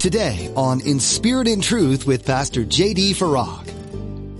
Today 0.00 0.50
on 0.56 0.80
In 0.80 0.98
Spirit 0.98 1.46
and 1.46 1.62
Truth 1.62 2.06
with 2.06 2.24
Pastor 2.24 2.64
J.D. 2.64 3.12
Farag. 3.12 3.70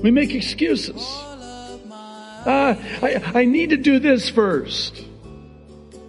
We 0.01 0.11
make 0.11 0.35
excuses. 0.35 0.97
Uh, 0.97 2.75
I, 3.03 3.21
I 3.35 3.45
need 3.45 3.69
to 3.69 3.77
do 3.77 3.99
this 3.99 4.31
first. 4.31 5.05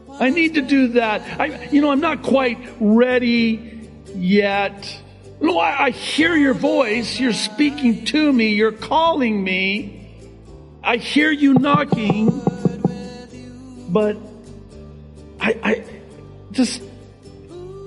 I 0.10 0.30
need 0.30 0.54
to 0.54 0.62
do 0.62 0.88
that. 0.94 1.38
I, 1.38 1.66
you 1.66 1.82
know, 1.82 1.92
I'm 1.92 2.00
not 2.00 2.24
quite 2.24 2.60
ready 2.80 3.90
yet. 4.16 5.02
No, 5.42 5.60
I, 5.60 5.88
I 5.88 5.90
hear 5.90 6.34
your 6.38 6.54
voice. 6.54 7.20
You're 7.20 7.34
speaking 7.34 8.06
to 8.06 8.32
me. 8.32 8.54
You're 8.54 8.72
calling 8.72 9.44
me. 9.44 10.16
I 10.82 10.96
hear 10.96 11.30
you 11.30 11.56
knocking. 11.56 12.30
But 13.90 14.16
I, 15.42 15.60
I 15.62 15.86
just, 16.54 16.82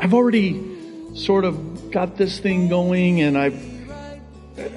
I've 0.03 0.13
already 0.13 0.74
sort 1.15 1.45
of 1.45 1.91
got 1.91 2.17
this 2.17 2.39
thing 2.39 2.69
going 2.69 3.21
and 3.21 3.39
I've, 3.39 3.75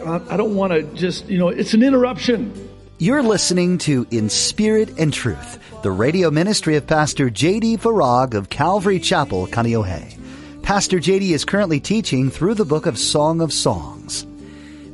I 0.05 0.37
don't 0.37 0.55
want 0.55 0.73
to 0.73 0.83
just, 0.93 1.27
you 1.27 1.37
know, 1.37 1.49
it's 1.49 1.73
an 1.73 1.83
interruption. 1.83 2.69
You're 2.99 3.23
listening 3.23 3.77
to 3.79 4.07
In 4.09 4.29
Spirit 4.29 4.97
and 4.97 5.13
Truth, 5.13 5.59
the 5.83 5.91
radio 5.91 6.31
ministry 6.31 6.75
of 6.77 6.87
Pastor 6.87 7.29
J.D. 7.29 7.77
Farag 7.77 8.33
of 8.33 8.49
Calvary 8.49 8.99
Chapel, 8.99 9.47
Kaneohe. 9.47 10.17
Pastor 10.63 10.99
J.D. 10.99 11.33
is 11.33 11.45
currently 11.45 11.79
teaching 11.79 12.29
through 12.29 12.55
the 12.55 12.65
book 12.65 12.87
of 12.87 12.97
Song 12.97 13.41
of 13.41 13.53
Songs. 13.53 14.25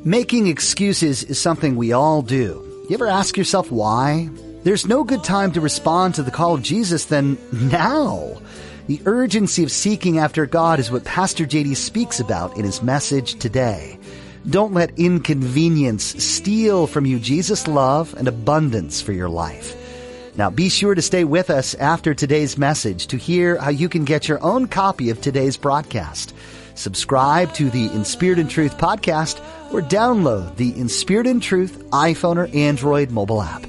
Making 0.04 0.48
excuses 0.48 1.24
is 1.24 1.40
something 1.40 1.76
we 1.76 1.92
all 1.92 2.20
do. 2.20 2.84
You 2.90 2.94
ever 2.94 3.08
ask 3.08 3.38
yourself 3.38 3.72
why? 3.72 4.28
There's 4.64 4.86
no 4.86 5.02
good 5.02 5.24
time 5.24 5.52
to 5.52 5.62
respond 5.62 6.14
to 6.14 6.22
the 6.22 6.30
call 6.30 6.54
of 6.54 6.62
Jesus 6.62 7.06
than 7.06 7.38
now. 7.52 8.36
The 8.86 9.00
urgency 9.06 9.62
of 9.62 9.72
seeking 9.72 10.18
after 10.18 10.44
God 10.44 10.78
is 10.78 10.90
what 10.90 11.04
Pastor 11.04 11.46
JD 11.46 11.74
speaks 11.74 12.20
about 12.20 12.58
in 12.58 12.66
his 12.66 12.82
message 12.82 13.38
today. 13.38 13.98
Don't 14.50 14.74
let 14.74 14.98
inconvenience 14.98 16.04
steal 16.22 16.86
from 16.86 17.06
you 17.06 17.18
Jesus' 17.18 17.66
love 17.66 18.12
and 18.12 18.28
abundance 18.28 19.00
for 19.00 19.12
your 19.12 19.30
life. 19.30 19.74
Now 20.36 20.50
be 20.50 20.68
sure 20.68 20.94
to 20.94 21.00
stay 21.00 21.24
with 21.24 21.48
us 21.48 21.74
after 21.76 22.12
today's 22.12 22.58
message 22.58 23.06
to 23.06 23.16
hear 23.16 23.56
how 23.56 23.70
you 23.70 23.88
can 23.88 24.04
get 24.04 24.28
your 24.28 24.42
own 24.42 24.68
copy 24.68 25.08
of 25.08 25.18
today's 25.18 25.56
broadcast. 25.56 26.34
Subscribe 26.74 27.54
to 27.54 27.70
the 27.70 27.86
In 27.86 28.04
Spirit 28.04 28.38
and 28.38 28.50
Truth 28.50 28.76
podcast 28.76 29.40
or 29.72 29.80
download 29.80 30.56
the 30.56 30.78
In 30.78 30.90
Spirit 30.90 31.26
and 31.26 31.42
Truth 31.42 31.82
iPhone 31.88 32.36
or 32.36 32.54
Android 32.54 33.10
mobile 33.10 33.40
app. 33.40 33.64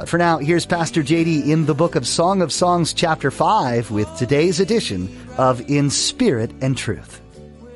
But 0.00 0.08
for 0.08 0.16
now, 0.16 0.38
here's 0.38 0.64
Pastor 0.64 1.02
JD 1.02 1.46
in 1.46 1.66
the 1.66 1.74
book 1.74 1.94
of 1.94 2.06
Song 2.06 2.40
of 2.40 2.54
Songs 2.54 2.94
chapter 2.94 3.30
5 3.30 3.90
with 3.90 4.08
today's 4.16 4.58
edition 4.58 5.14
of 5.36 5.68
In 5.68 5.90
Spirit 5.90 6.52
and 6.62 6.74
Truth 6.74 7.20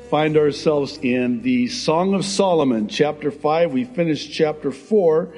find 0.09 0.35
ourselves 0.35 0.97
in 1.03 1.43
the 1.43 1.67
Song 1.67 2.15
of 2.15 2.25
Solomon, 2.25 2.87
chapter 2.87 3.29
5. 3.29 3.71
We 3.71 3.83
finished 3.83 4.33
chapter 4.33 4.71
4. 4.71 5.35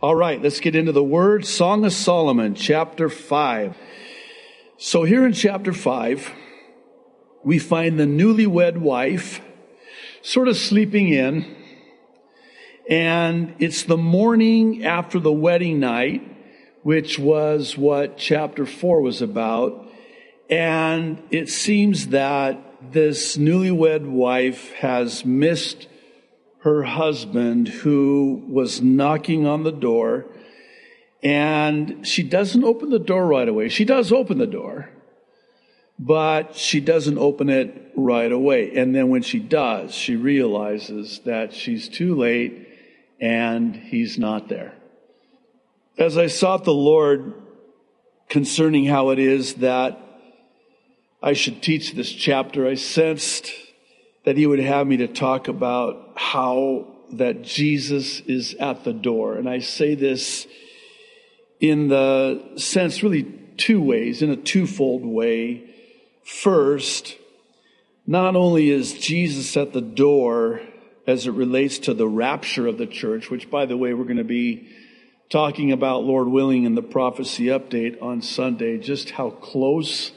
All 0.00 0.14
right, 0.14 0.40
let's 0.40 0.60
get 0.60 0.76
into 0.76 0.92
the 0.92 1.02
word. 1.02 1.44
Song 1.44 1.84
of 1.84 1.92
Solomon, 1.92 2.54
chapter 2.54 3.08
5. 3.08 3.76
So 4.76 5.02
here 5.02 5.26
in 5.26 5.32
chapter 5.32 5.72
5, 5.72 6.30
we 7.42 7.58
find 7.58 7.98
the 7.98 8.04
newlywed 8.04 8.76
wife 8.76 9.40
sort 10.22 10.46
of 10.46 10.56
sleeping 10.56 11.08
in. 11.08 11.56
And 12.88 13.54
it's 13.58 13.82
the 13.82 13.98
morning 13.98 14.84
after 14.84 15.20
the 15.20 15.32
wedding 15.32 15.78
night, 15.78 16.22
which 16.82 17.18
was 17.18 17.76
what 17.76 18.16
chapter 18.16 18.64
4 18.64 19.02
was 19.02 19.20
about. 19.20 19.86
And 20.48 21.22
it 21.30 21.50
seems 21.50 22.08
that 22.08 22.92
this 22.92 23.36
newlywed 23.36 24.06
wife 24.06 24.72
has 24.74 25.24
missed 25.24 25.86
her 26.60 26.84
husband 26.84 27.68
who 27.68 28.42
was 28.48 28.80
knocking 28.80 29.46
on 29.46 29.64
the 29.64 29.72
door 29.72 30.26
and 31.22 32.06
she 32.06 32.22
doesn't 32.22 32.64
open 32.64 32.90
the 32.90 32.98
door 32.98 33.26
right 33.26 33.48
away. 33.48 33.68
She 33.68 33.84
does 33.84 34.12
open 34.12 34.38
the 34.38 34.46
door, 34.46 34.88
but 35.98 36.54
she 36.54 36.80
doesn't 36.80 37.18
open 37.18 37.48
it 37.48 37.92
right 37.96 38.30
away. 38.30 38.76
And 38.76 38.94
then 38.94 39.08
when 39.08 39.22
she 39.22 39.40
does, 39.40 39.94
she 39.94 40.14
realizes 40.14 41.20
that 41.24 41.52
she's 41.52 41.88
too 41.88 42.14
late 42.14 42.67
and 43.20 43.74
he's 43.74 44.18
not 44.18 44.48
there. 44.48 44.74
As 45.96 46.16
I 46.16 46.28
sought 46.28 46.64
the 46.64 46.72
Lord 46.72 47.34
concerning 48.28 48.86
how 48.86 49.10
it 49.10 49.18
is 49.18 49.54
that 49.54 50.00
I 51.22 51.32
should 51.32 51.62
teach 51.62 51.94
this 51.94 52.12
chapter, 52.12 52.66
I 52.66 52.74
sensed 52.74 53.50
that 54.24 54.36
he 54.36 54.46
would 54.46 54.60
have 54.60 54.86
me 54.86 54.98
to 54.98 55.08
talk 55.08 55.48
about 55.48 56.12
how 56.16 56.86
that 57.12 57.42
Jesus 57.42 58.20
is 58.20 58.54
at 58.54 58.84
the 58.84 58.92
door. 58.92 59.36
And 59.36 59.48
I 59.48 59.60
say 59.60 59.94
this 59.94 60.46
in 61.60 61.88
the 61.88 62.52
sense, 62.56 63.02
really 63.02 63.24
two 63.56 63.82
ways, 63.82 64.22
in 64.22 64.30
a 64.30 64.36
twofold 64.36 65.04
way. 65.04 65.74
First, 66.24 67.16
not 68.06 68.36
only 68.36 68.70
is 68.70 68.92
Jesus 68.92 69.56
at 69.56 69.72
the 69.72 69.80
door 69.80 70.60
as 71.08 71.26
it 71.26 71.30
relates 71.30 71.78
to 71.78 71.94
the 71.94 72.06
rapture 72.06 72.66
of 72.66 72.76
the 72.76 72.86
church, 72.86 73.30
which 73.30 73.50
by 73.50 73.64
the 73.64 73.78
way, 73.78 73.94
we're 73.94 74.04
going 74.04 74.18
to 74.18 74.24
be 74.24 74.68
talking 75.30 75.72
about, 75.72 76.04
Lord 76.04 76.28
willing, 76.28 76.64
in 76.64 76.74
the 76.74 76.82
prophecy 76.82 77.46
update 77.46 78.02
on 78.02 78.20
Sunday, 78.20 78.76
just 78.76 79.08
how 79.08 79.30
close 79.30 80.12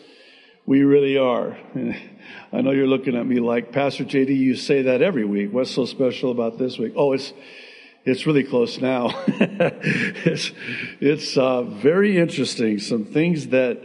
we 0.65 0.83
really 0.83 1.17
are. 1.17 1.57
I 2.53 2.59
know 2.59 2.71
you're 2.71 2.87
looking 2.87 3.15
at 3.15 3.25
me 3.25 3.39
like, 3.39 3.71
Pastor 3.71 4.03
JD, 4.03 4.35
you 4.37 4.57
say 4.57 4.81
that 4.81 5.01
every 5.01 5.23
week. 5.23 5.53
What's 5.53 5.71
so 5.71 5.85
special 5.85 6.29
about 6.29 6.57
this 6.57 6.77
week? 6.77 6.91
Oh, 6.97 7.13
it's, 7.13 7.31
it's 8.03 8.27
really 8.27 8.43
close 8.43 8.81
now. 8.81 9.11
it's, 9.27 10.51
it's, 10.99 11.37
uh, 11.37 11.61
very 11.61 12.17
interesting. 12.17 12.79
Some 12.79 13.05
things 13.05 13.47
that, 13.47 13.81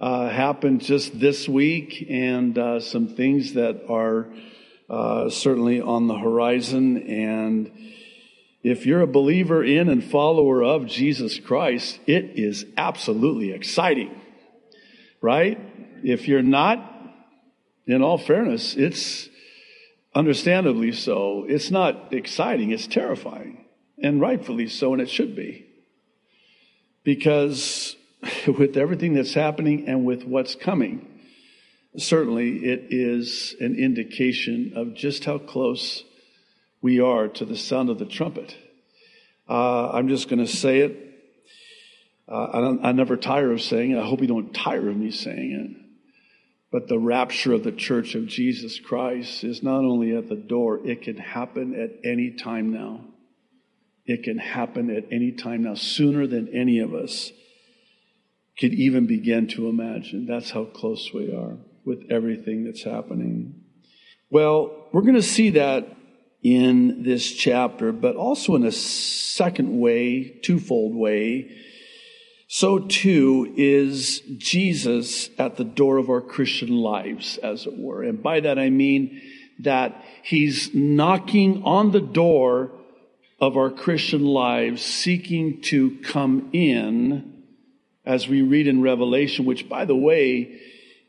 uh, 0.00 0.28
happened 0.28 0.80
just 0.80 1.20
this 1.20 1.48
week 1.48 2.04
and, 2.10 2.58
uh, 2.58 2.80
some 2.80 3.06
things 3.06 3.54
that 3.54 3.88
are, 3.88 4.26
uh, 4.88 5.28
certainly 5.28 5.80
on 5.80 6.06
the 6.06 6.18
horizon. 6.18 6.98
And 7.02 7.70
if 8.62 8.86
you're 8.86 9.02
a 9.02 9.06
believer 9.06 9.62
in 9.62 9.88
and 9.88 10.02
follower 10.02 10.62
of 10.62 10.86
Jesus 10.86 11.38
Christ, 11.38 12.00
it 12.06 12.38
is 12.38 12.66
absolutely 12.76 13.52
exciting, 13.52 14.18
right? 15.20 15.58
If 16.02 16.28
you're 16.28 16.42
not, 16.42 16.94
in 17.86 18.02
all 18.02 18.18
fairness, 18.18 18.74
it's 18.76 19.28
understandably 20.14 20.92
so. 20.92 21.44
It's 21.48 21.70
not 21.70 22.12
exciting, 22.12 22.70
it's 22.70 22.86
terrifying, 22.86 23.64
and 24.02 24.20
rightfully 24.20 24.68
so, 24.68 24.92
and 24.92 25.02
it 25.02 25.10
should 25.10 25.36
be. 25.36 25.66
Because 27.04 27.96
with 28.58 28.76
everything 28.76 29.14
that's 29.14 29.34
happening 29.34 29.86
and 29.86 30.04
with 30.04 30.24
what's 30.24 30.54
coming, 30.54 31.17
certainly 32.02 32.64
it 32.64 32.86
is 32.90 33.54
an 33.60 33.76
indication 33.76 34.72
of 34.76 34.94
just 34.94 35.24
how 35.24 35.38
close 35.38 36.04
we 36.80 37.00
are 37.00 37.28
to 37.28 37.44
the 37.44 37.56
sound 37.56 37.90
of 37.90 37.98
the 37.98 38.06
trumpet. 38.06 38.56
Uh, 39.48 39.90
I'm 39.90 40.08
just 40.08 40.28
going 40.28 40.44
to 40.44 40.46
say 40.46 40.80
it. 40.80 41.04
Uh, 42.30 42.76
I, 42.82 42.88
I, 42.88 42.92
never 42.92 43.16
tire 43.16 43.52
of 43.52 43.62
saying 43.62 43.92
it. 43.92 43.98
I 43.98 44.06
hope 44.06 44.20
you 44.20 44.26
don't 44.26 44.52
tire 44.52 44.90
of 44.90 44.96
me 44.96 45.10
saying 45.10 45.52
it. 45.52 45.84
But 46.70 46.88
the 46.88 46.98
rapture 46.98 47.54
of 47.54 47.64
the 47.64 47.72
church 47.72 48.14
of 48.14 48.26
Jesus 48.26 48.78
Christ 48.78 49.42
is 49.42 49.62
not 49.62 49.78
only 49.78 50.14
at 50.14 50.28
the 50.28 50.36
door, 50.36 50.86
it 50.86 51.00
can 51.00 51.16
happen 51.16 51.74
at 51.74 51.90
any 52.04 52.32
time 52.32 52.70
now. 52.70 53.06
It 54.04 54.22
can 54.22 54.36
happen 54.36 54.94
at 54.94 55.04
any 55.10 55.32
time 55.32 55.62
now, 55.62 55.74
sooner 55.74 56.26
than 56.26 56.54
any 56.54 56.80
of 56.80 56.94
us 56.94 57.32
could 58.58 58.74
even 58.74 59.06
begin 59.06 59.48
to 59.48 59.68
imagine. 59.68 60.26
That's 60.26 60.50
how 60.50 60.64
close 60.64 61.12
we 61.14 61.32
are 61.32 61.56
with 61.84 62.04
everything 62.10 62.64
that's 62.64 62.82
happening. 62.82 63.62
Well, 64.30 64.88
we're 64.92 65.02
going 65.02 65.14
to 65.14 65.22
see 65.22 65.50
that 65.50 65.96
in 66.42 67.02
this 67.02 67.32
chapter, 67.32 67.92
but 67.92 68.16
also 68.16 68.54
in 68.54 68.64
a 68.64 68.72
second 68.72 69.78
way, 69.80 70.38
twofold 70.42 70.94
way 70.94 71.50
so 72.50 72.78
too 72.78 73.52
is 73.58 74.20
Jesus 74.38 75.28
at 75.38 75.56
the 75.56 75.64
door 75.64 75.98
of 75.98 76.08
our 76.08 76.22
Christian 76.22 76.74
lives, 76.78 77.36
as 77.36 77.66
it 77.66 77.78
were. 77.78 78.02
And 78.02 78.22
by 78.22 78.40
that 78.40 78.58
I 78.58 78.70
mean 78.70 79.20
that 79.60 80.02
he's 80.22 80.74
knocking 80.74 81.62
on 81.64 81.90
the 81.90 82.00
door 82.00 82.70
of 83.38 83.58
our 83.58 83.68
Christian 83.68 84.24
lives, 84.24 84.82
seeking 84.82 85.60
to 85.62 85.98
come 85.98 86.48
in, 86.54 87.44
as 88.06 88.26
we 88.26 88.40
read 88.40 88.66
in 88.66 88.80
Revelation, 88.80 89.44
which 89.44 89.68
by 89.68 89.84
the 89.84 89.94
way, 89.94 90.58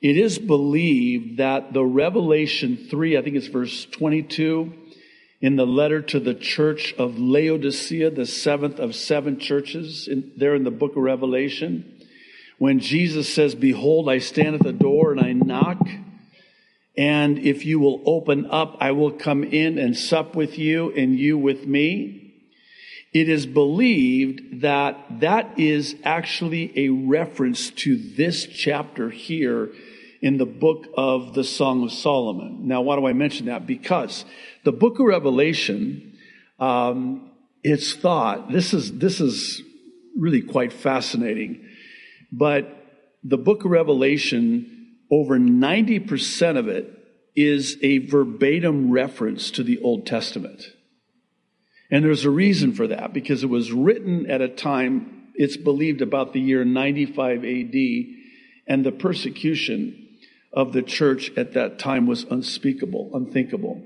it 0.02 0.18
is 0.18 0.40
believed 0.40 1.38
that 1.38 1.74
the 1.74 1.84
Revelation 1.84 2.88
3, 2.90 3.18
I 3.18 3.22
think 3.22 3.36
it's 3.36 3.48
verse 3.48 3.86
22, 3.86 4.74
in 5.42 5.56
the 5.56 5.66
letter 5.66 6.02
to 6.02 6.20
the 6.20 6.34
church 6.34 6.94
of 6.98 7.20
Laodicea, 7.20 8.12
the 8.12 8.26
seventh 8.26 8.80
of 8.80 8.96
seven 8.96 9.40
churches, 9.40 10.08
in, 10.08 10.32
there 10.38 10.56
in 10.56 10.64
the 10.64 10.72
book 10.72 10.96
of 10.96 11.04
Revelation, 11.04 12.00
when 12.58 12.80
Jesus 12.80 13.34
says, 13.34 13.56
Behold, 13.56 14.10
I 14.10 14.20
stand 14.20 14.56
at 14.56 14.64
the 14.64 14.74
door 14.74 15.12
and 15.12 15.22
I 15.22 15.34
knock. 15.34 15.88
And 16.98 17.40
if 17.40 17.66
you 17.66 17.80
will 17.80 18.02
open 18.06 18.48
up, 18.52 18.78
I 18.82 18.92
will 18.92 19.12
come 19.12 19.44
in 19.44 19.78
and 19.78 19.96
sup 19.96 20.36
with 20.36 20.58
you 20.58 20.92
and 20.92 21.18
you 21.18 21.38
with 21.38 21.66
me. 21.66 22.34
It 23.14 23.28
is 23.28 23.46
believed 23.46 24.62
that 24.62 25.22
that 25.22 25.58
is 25.58 25.96
actually 26.04 26.74
a 26.78 26.90
reference 26.90 27.72
to 27.72 27.98
this 27.98 28.46
chapter 28.46 29.10
here 29.10 29.72
in 30.22 30.38
the 30.38 30.46
book 30.46 30.88
of 30.98 31.34
the 31.34 31.44
Song 31.44 31.84
of 31.84 31.92
Solomon. 31.92 32.68
Now, 32.68 32.82
why 32.82 32.96
do 32.96 33.08
I 33.08 33.14
mention 33.14 33.46
that? 33.46 33.66
Because 33.66 34.26
the 34.64 34.72
book 34.72 35.00
of 35.00 35.06
Revelation, 35.06 36.18
um, 36.60 37.32
it's 37.64 37.94
thought, 37.94 38.52
this 38.52 38.74
is, 38.74 38.98
this 38.98 39.22
is 39.22 39.62
really 40.18 40.42
quite 40.42 40.74
fascinating, 40.74 41.66
but 42.32 42.76
the 43.24 43.38
book 43.38 43.64
of 43.66 43.72
Revelation, 43.72 44.98
over 45.10 45.40
90% 45.40 46.58
of 46.58 46.68
it 46.68 46.96
is 47.36 47.78
a 47.82 48.00
verbatim 48.00 48.92
reference 48.92 49.52
to 49.52 49.64
the 49.64 49.80
Old 49.80 50.06
Testament. 50.06 50.64
And 51.92 52.04
there's 52.04 52.26
a 52.26 52.30
reason 52.30 52.74
for 52.74 52.88
that 52.88 53.14
because 53.14 53.44
it 53.44 53.50
was 53.50 53.72
written 53.72 54.30
at 54.30 54.42
a 54.42 54.50
time, 54.50 55.30
it's 55.36 55.58
believed 55.58 56.02
about 56.02 56.34
the 56.34 56.42
year 56.42 56.66
95 56.66 57.46
AD, 57.46 57.76
and 58.68 58.86
the 58.86 58.92
persecution 58.92 60.09
of 60.52 60.74
the 60.74 60.82
church 60.82 61.32
at 61.38 61.54
that 61.54 61.80
time 61.80 62.08
was 62.08 62.24
unspeakable, 62.24 63.12
unthinkable. 63.14 63.82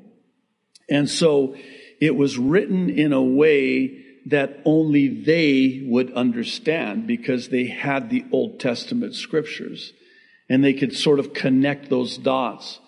And 0.90 1.10
so 1.10 1.56
it 2.00 2.16
was 2.16 2.38
written 2.38 2.90
in 2.90 3.14
a 3.14 3.22
way 3.22 4.04
that 4.26 4.60
only 4.64 5.08
they 5.08 5.84
would 5.86 6.14
understand 6.14 7.08
because 7.08 7.50
they 7.50 7.68
had 7.68 8.10
the 8.10 8.26
Old 8.32 8.60
Testament 8.60 9.16
scriptures 9.16 9.94
and 10.50 10.64
they 10.64 10.74
could 10.74 10.96
sort 10.96 11.20
of 11.20 11.34
connect 11.34 11.90
those 11.90 12.18
dots. 12.18 12.80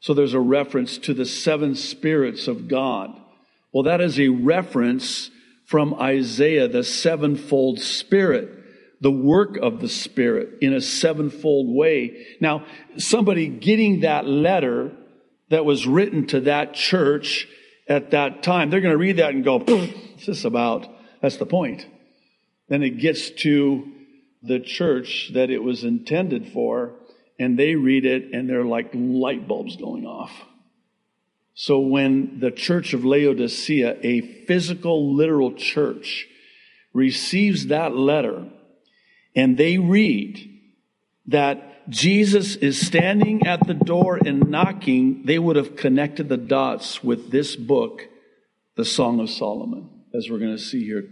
So 0.00 0.14
there's 0.14 0.34
a 0.34 0.40
reference 0.40 0.98
to 0.98 1.14
the 1.14 1.24
seven 1.24 1.74
spirits 1.74 2.46
of 2.46 2.68
God. 2.68 3.18
Well, 3.72 3.84
that 3.84 4.00
is 4.00 4.20
a 4.20 4.28
reference 4.28 5.30
from 5.64 5.94
Isaiah, 5.94 6.68
the 6.68 6.84
sevenfold 6.84 7.80
spirit 7.80 8.63
the 9.00 9.10
work 9.10 9.56
of 9.56 9.80
the 9.80 9.88
Spirit 9.88 10.58
in 10.60 10.72
a 10.72 10.80
sevenfold 10.80 11.74
way. 11.74 12.26
Now, 12.40 12.64
somebody 12.96 13.48
getting 13.48 14.00
that 14.00 14.26
letter 14.26 14.92
that 15.50 15.64
was 15.64 15.86
written 15.86 16.26
to 16.28 16.40
that 16.42 16.74
church 16.74 17.48
at 17.88 18.12
that 18.12 18.42
time, 18.42 18.70
they're 18.70 18.80
going 18.80 18.92
to 18.92 18.98
read 18.98 19.18
that 19.18 19.34
and 19.34 19.44
go, 19.44 19.58
what's 19.58 20.26
this 20.26 20.44
about? 20.44 20.88
That's 21.20 21.36
the 21.36 21.46
point. 21.46 21.86
Then 22.68 22.82
it 22.82 22.98
gets 22.98 23.30
to 23.30 23.90
the 24.42 24.60
church 24.60 25.32
that 25.34 25.50
it 25.50 25.62
was 25.62 25.84
intended 25.84 26.52
for, 26.52 26.92
and 27.38 27.58
they 27.58 27.74
read 27.74 28.04
it 28.06 28.32
and 28.32 28.48
they're 28.48 28.64
like 28.64 28.90
light 28.94 29.46
bulbs 29.46 29.76
going 29.76 30.06
off. 30.06 30.32
So 31.54 31.78
when 31.78 32.40
the 32.40 32.50
church 32.50 32.94
of 32.94 33.04
Laodicea, 33.04 33.98
a 34.02 34.20
physical, 34.46 35.14
literal 35.14 35.52
church, 35.52 36.26
receives 36.92 37.68
that 37.68 37.94
letter, 37.94 38.46
and 39.34 39.56
they 39.56 39.78
read 39.78 40.50
that 41.26 41.88
Jesus 41.88 42.56
is 42.56 42.80
standing 42.80 43.46
at 43.46 43.66
the 43.66 43.74
door 43.74 44.18
and 44.24 44.48
knocking, 44.48 45.24
they 45.24 45.38
would 45.38 45.56
have 45.56 45.76
connected 45.76 46.28
the 46.28 46.36
dots 46.36 47.04
with 47.04 47.30
this 47.30 47.56
book, 47.56 48.08
the 48.76 48.84
Song 48.84 49.20
of 49.20 49.28
Solomon, 49.30 49.90
as 50.14 50.30
we're 50.30 50.38
going 50.38 50.56
to 50.56 50.62
see 50.62 50.84
here. 50.84 51.04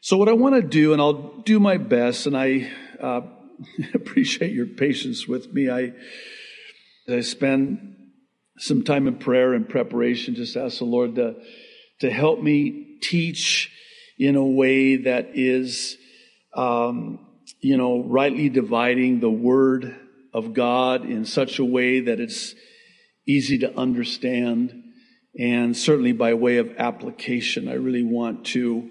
So, 0.00 0.16
what 0.16 0.28
I 0.28 0.32
want 0.32 0.54
to 0.56 0.62
do, 0.62 0.92
and 0.92 1.00
I'll 1.00 1.40
do 1.42 1.60
my 1.60 1.76
best, 1.76 2.26
and 2.26 2.36
I 2.36 2.70
uh, 3.00 3.22
appreciate 3.94 4.52
your 4.52 4.66
patience 4.66 5.26
with 5.26 5.52
me. 5.52 5.70
I, 5.70 5.92
I 7.08 7.20
spend 7.20 7.96
some 8.58 8.84
time 8.84 9.08
in 9.08 9.16
prayer 9.16 9.54
and 9.54 9.68
preparation, 9.68 10.34
just 10.34 10.56
ask 10.56 10.78
the 10.78 10.84
Lord 10.84 11.16
to, 11.16 11.36
to 12.00 12.10
help 12.10 12.40
me 12.40 12.98
teach 13.00 13.70
in 14.18 14.36
a 14.36 14.44
way 14.44 14.96
that 14.96 15.30
is 15.34 15.96
um, 16.54 17.18
you 17.60 17.76
know, 17.76 18.02
rightly 18.02 18.48
dividing 18.48 19.20
the 19.20 19.30
word 19.30 19.96
of 20.32 20.54
God 20.54 21.04
in 21.04 21.24
such 21.24 21.58
a 21.58 21.64
way 21.64 22.00
that 22.00 22.20
it's 22.20 22.54
easy 23.26 23.58
to 23.58 23.76
understand. 23.76 24.82
And 25.38 25.76
certainly 25.76 26.12
by 26.12 26.34
way 26.34 26.58
of 26.58 26.76
application, 26.78 27.68
I 27.68 27.74
really 27.74 28.02
want 28.02 28.46
to 28.46 28.90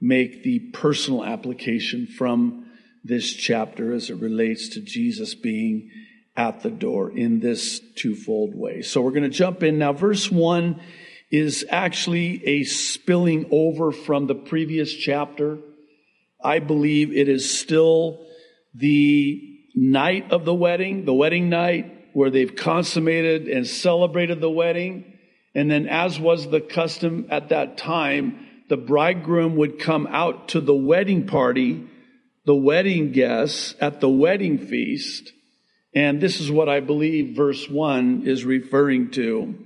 make 0.00 0.42
the 0.42 0.58
personal 0.72 1.24
application 1.24 2.06
from 2.06 2.66
this 3.04 3.32
chapter 3.32 3.92
as 3.92 4.10
it 4.10 4.16
relates 4.16 4.70
to 4.70 4.80
Jesus 4.80 5.34
being 5.34 5.90
at 6.36 6.62
the 6.62 6.70
door 6.70 7.10
in 7.10 7.40
this 7.40 7.80
twofold 7.96 8.54
way. 8.54 8.82
So 8.82 9.00
we're 9.00 9.10
going 9.10 9.24
to 9.24 9.28
jump 9.28 9.62
in 9.62 9.78
now. 9.78 9.92
Verse 9.92 10.30
one 10.30 10.80
is 11.30 11.64
actually 11.70 12.46
a 12.46 12.64
spilling 12.64 13.48
over 13.50 13.92
from 13.92 14.26
the 14.26 14.34
previous 14.34 14.92
chapter. 14.92 15.58
I 16.42 16.58
believe 16.58 17.12
it 17.12 17.28
is 17.28 17.58
still 17.58 18.26
the 18.74 19.58
night 19.74 20.32
of 20.32 20.44
the 20.44 20.54
wedding, 20.54 21.04
the 21.04 21.14
wedding 21.14 21.48
night, 21.48 22.08
where 22.12 22.30
they've 22.30 22.54
consummated 22.54 23.48
and 23.48 23.66
celebrated 23.66 24.40
the 24.40 24.50
wedding. 24.50 25.18
And 25.54 25.70
then, 25.70 25.86
as 25.86 26.18
was 26.18 26.48
the 26.48 26.60
custom 26.60 27.26
at 27.30 27.48
that 27.48 27.76
time, 27.76 28.46
the 28.68 28.76
bridegroom 28.76 29.56
would 29.56 29.78
come 29.78 30.06
out 30.06 30.48
to 30.48 30.60
the 30.60 30.74
wedding 30.74 31.26
party, 31.26 31.88
the 32.44 32.54
wedding 32.54 33.12
guests 33.12 33.74
at 33.80 34.00
the 34.00 34.08
wedding 34.08 34.58
feast. 34.58 35.32
And 35.94 36.20
this 36.20 36.40
is 36.40 36.50
what 36.50 36.68
I 36.68 36.80
believe 36.80 37.36
verse 37.36 37.68
1 37.68 38.22
is 38.26 38.44
referring 38.44 39.10
to. 39.12 39.56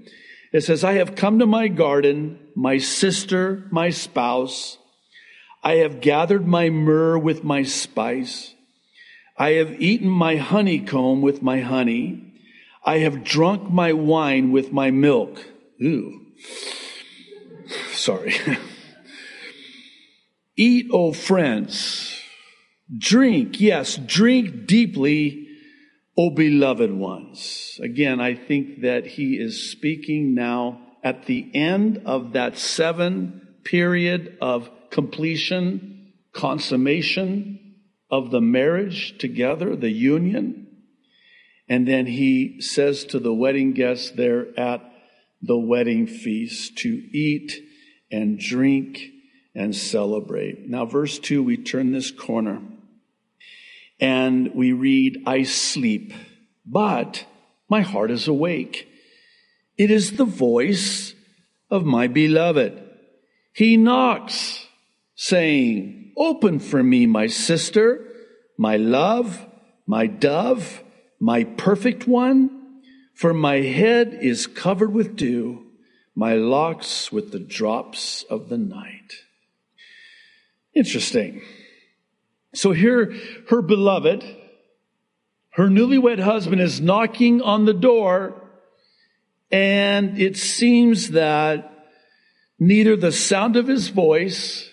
It 0.52 0.62
says, 0.62 0.84
I 0.84 0.94
have 0.94 1.16
come 1.16 1.40
to 1.40 1.46
my 1.46 1.68
garden, 1.68 2.38
my 2.54 2.78
sister, 2.78 3.66
my 3.70 3.90
spouse, 3.90 4.78
I 5.64 5.76
have 5.76 6.02
gathered 6.02 6.46
my 6.46 6.68
myrrh 6.68 7.18
with 7.18 7.42
my 7.42 7.62
spice. 7.62 8.54
I 9.38 9.52
have 9.52 9.80
eaten 9.80 10.10
my 10.10 10.36
honeycomb 10.36 11.22
with 11.22 11.40
my 11.40 11.60
honey. 11.60 12.34
I 12.84 12.98
have 12.98 13.24
drunk 13.24 13.70
my 13.70 13.94
wine 13.94 14.52
with 14.52 14.72
my 14.72 14.90
milk. 14.90 15.42
Ooh. 15.82 16.20
Sorry. 17.92 18.34
Eat, 20.56 20.86
O 20.92 21.14
friends. 21.14 22.20
Drink, 22.96 23.58
yes, 23.58 23.96
drink 23.96 24.66
deeply, 24.66 25.48
O 26.16 26.28
beloved 26.28 26.92
ones. 26.92 27.80
Again, 27.82 28.20
I 28.20 28.34
think 28.34 28.82
that 28.82 29.06
he 29.06 29.34
is 29.34 29.70
speaking 29.70 30.34
now 30.34 30.80
at 31.02 31.24
the 31.24 31.50
end 31.54 32.02
of 32.04 32.34
that 32.34 32.58
seven 32.58 33.40
period 33.64 34.36
of 34.42 34.68
completion, 34.94 36.12
consummation 36.32 37.74
of 38.10 38.30
the 38.30 38.40
marriage 38.40 39.18
together, 39.18 39.74
the 39.74 39.90
union. 39.90 40.68
And 41.68 41.86
then 41.88 42.06
he 42.06 42.60
says 42.60 43.04
to 43.06 43.18
the 43.18 43.34
wedding 43.34 43.72
guests 43.72 44.12
there 44.12 44.46
at 44.56 44.80
the 45.42 45.58
wedding 45.58 46.06
feast 46.06 46.78
to 46.78 46.88
eat 46.88 47.60
and 48.12 48.38
drink 48.38 49.00
and 49.52 49.74
celebrate. 49.74 50.68
Now, 50.68 50.86
verse 50.86 51.18
2, 51.18 51.42
we 51.42 51.56
turn 51.56 51.90
this 51.90 52.12
corner 52.12 52.62
and 53.98 54.54
we 54.54 54.70
read, 54.70 55.24
I 55.26 55.42
sleep, 55.42 56.12
but 56.64 57.26
my 57.68 57.80
heart 57.80 58.12
is 58.12 58.28
awake. 58.28 58.86
It 59.76 59.90
is 59.90 60.12
the 60.12 60.24
voice 60.24 61.14
of 61.68 61.84
my 61.84 62.06
beloved. 62.06 62.80
He 63.52 63.76
knocks 63.76 64.63
saying, 65.14 66.12
Open 66.16 66.58
for 66.58 66.82
me, 66.82 67.06
my 67.06 67.26
sister, 67.26 68.06
my 68.56 68.76
love, 68.76 69.44
my 69.86 70.06
dove, 70.06 70.82
my 71.18 71.44
perfect 71.44 72.06
one, 72.06 72.82
for 73.14 73.34
my 73.34 73.56
head 73.56 74.18
is 74.20 74.46
covered 74.46 74.92
with 74.92 75.16
dew, 75.16 75.66
my 76.14 76.34
locks 76.34 77.10
with 77.10 77.32
the 77.32 77.38
drops 77.38 78.24
of 78.30 78.48
the 78.48 78.58
night. 78.58 79.24
Interesting. 80.74 81.42
So 82.54 82.72
here, 82.72 83.14
her 83.48 83.62
beloved, 83.62 84.24
her 85.50 85.68
newlywed 85.68 86.20
husband 86.20 86.60
is 86.60 86.80
knocking 86.80 87.42
on 87.42 87.64
the 87.64 87.74
door, 87.74 88.40
and 89.50 90.18
it 90.20 90.36
seems 90.36 91.10
that 91.10 91.88
neither 92.58 92.96
the 92.96 93.12
sound 93.12 93.56
of 93.56 93.68
his 93.68 93.88
voice 93.88 94.68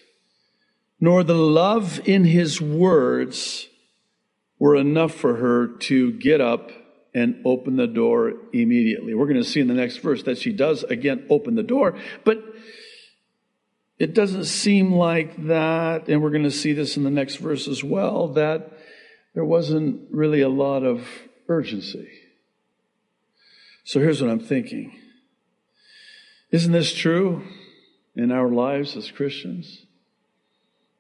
nor 1.02 1.24
the 1.24 1.34
love 1.34 2.00
in 2.08 2.24
his 2.24 2.62
words 2.62 3.68
were 4.60 4.76
enough 4.76 5.14
for 5.14 5.36
her 5.38 5.68
to 5.68 6.12
get 6.14 6.40
up 6.40 6.72
and 7.14 7.42
open 7.44 7.76
the 7.76 7.88
door 7.88 8.34
immediately. 8.54 9.14
We're 9.16 9.26
going 9.26 9.42
to 9.42 9.44
see 9.44 9.60
in 9.60 9.68
the 9.68 9.74
next 9.74 9.98
verse 9.98 10.24
that 10.24 10.38
she 10.38 10.54
does 10.54 10.84
again 10.84 11.26
open 11.30 11.56
the 11.56 11.64
door, 11.64 11.98
but 12.24 12.38
it 13.98 14.14
doesn't 14.14 14.46
seem 14.46 14.94
like 14.94 15.48
that, 15.48 16.08
and 16.08 16.22
we're 16.22 16.30
going 16.30 16.44
to 16.44 16.52
see 16.52 16.74
this 16.74 16.96
in 16.96 17.04
the 17.04 17.10
next 17.10 17.36
verse 17.36 17.68
as 17.68 17.84
well, 17.84 18.30
that 18.30 18.72
there 19.34 19.46
wasn't 19.46 20.08
really 20.12 20.42
a 20.42 20.50
lot 20.50 20.84
of 20.84 21.08
urgency. 21.48 22.10
So 23.84 24.00
here's 24.00 24.22
what 24.22 24.32
I'm 24.32 24.40
thinking. 24.40 24.98
Isn't 26.52 26.72
this 26.72 26.94
true 26.94 27.44
in 28.16 28.32
our 28.32 28.50
lives 28.50 28.96
as 28.96 29.12
Christians? 29.12 29.86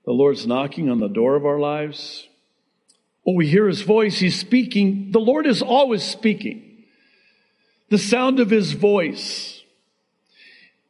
The 0.05 0.11
Lord's 0.11 0.47
knocking 0.47 0.89
on 0.89 0.99
the 0.99 1.07
door 1.07 1.35
of 1.35 1.45
our 1.45 1.59
lives. 1.59 2.27
Oh, 3.25 3.33
we 3.33 3.47
hear 3.47 3.67
his 3.67 3.81
voice. 3.81 4.19
He's 4.19 4.39
speaking. 4.39 5.11
The 5.11 5.19
Lord 5.19 5.45
is 5.45 5.61
always 5.61 6.03
speaking. 6.03 6.85
The 7.89 7.99
sound 7.99 8.39
of 8.39 8.49
his 8.49 8.71
voice. 8.71 9.61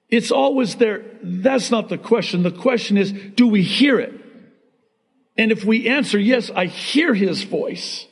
It's 0.10 0.32
always 0.32 0.76
there. 0.76 1.04
That's 1.22 1.72
not 1.72 1.90
the 1.90 1.98
question. 1.98 2.44
The 2.44 2.52
question 2.52 2.98
is, 2.98 3.12
do 3.12 3.48
we 3.48 3.64
hear 3.64 4.00
it? 4.00 4.14
And 5.38 5.52
if 5.52 5.66
we 5.66 5.88
answer, 5.88 6.20
yes, 6.20 6.52
I 6.54 6.66
hear 6.66 7.14
his 7.14 7.44
voice. 7.44 8.06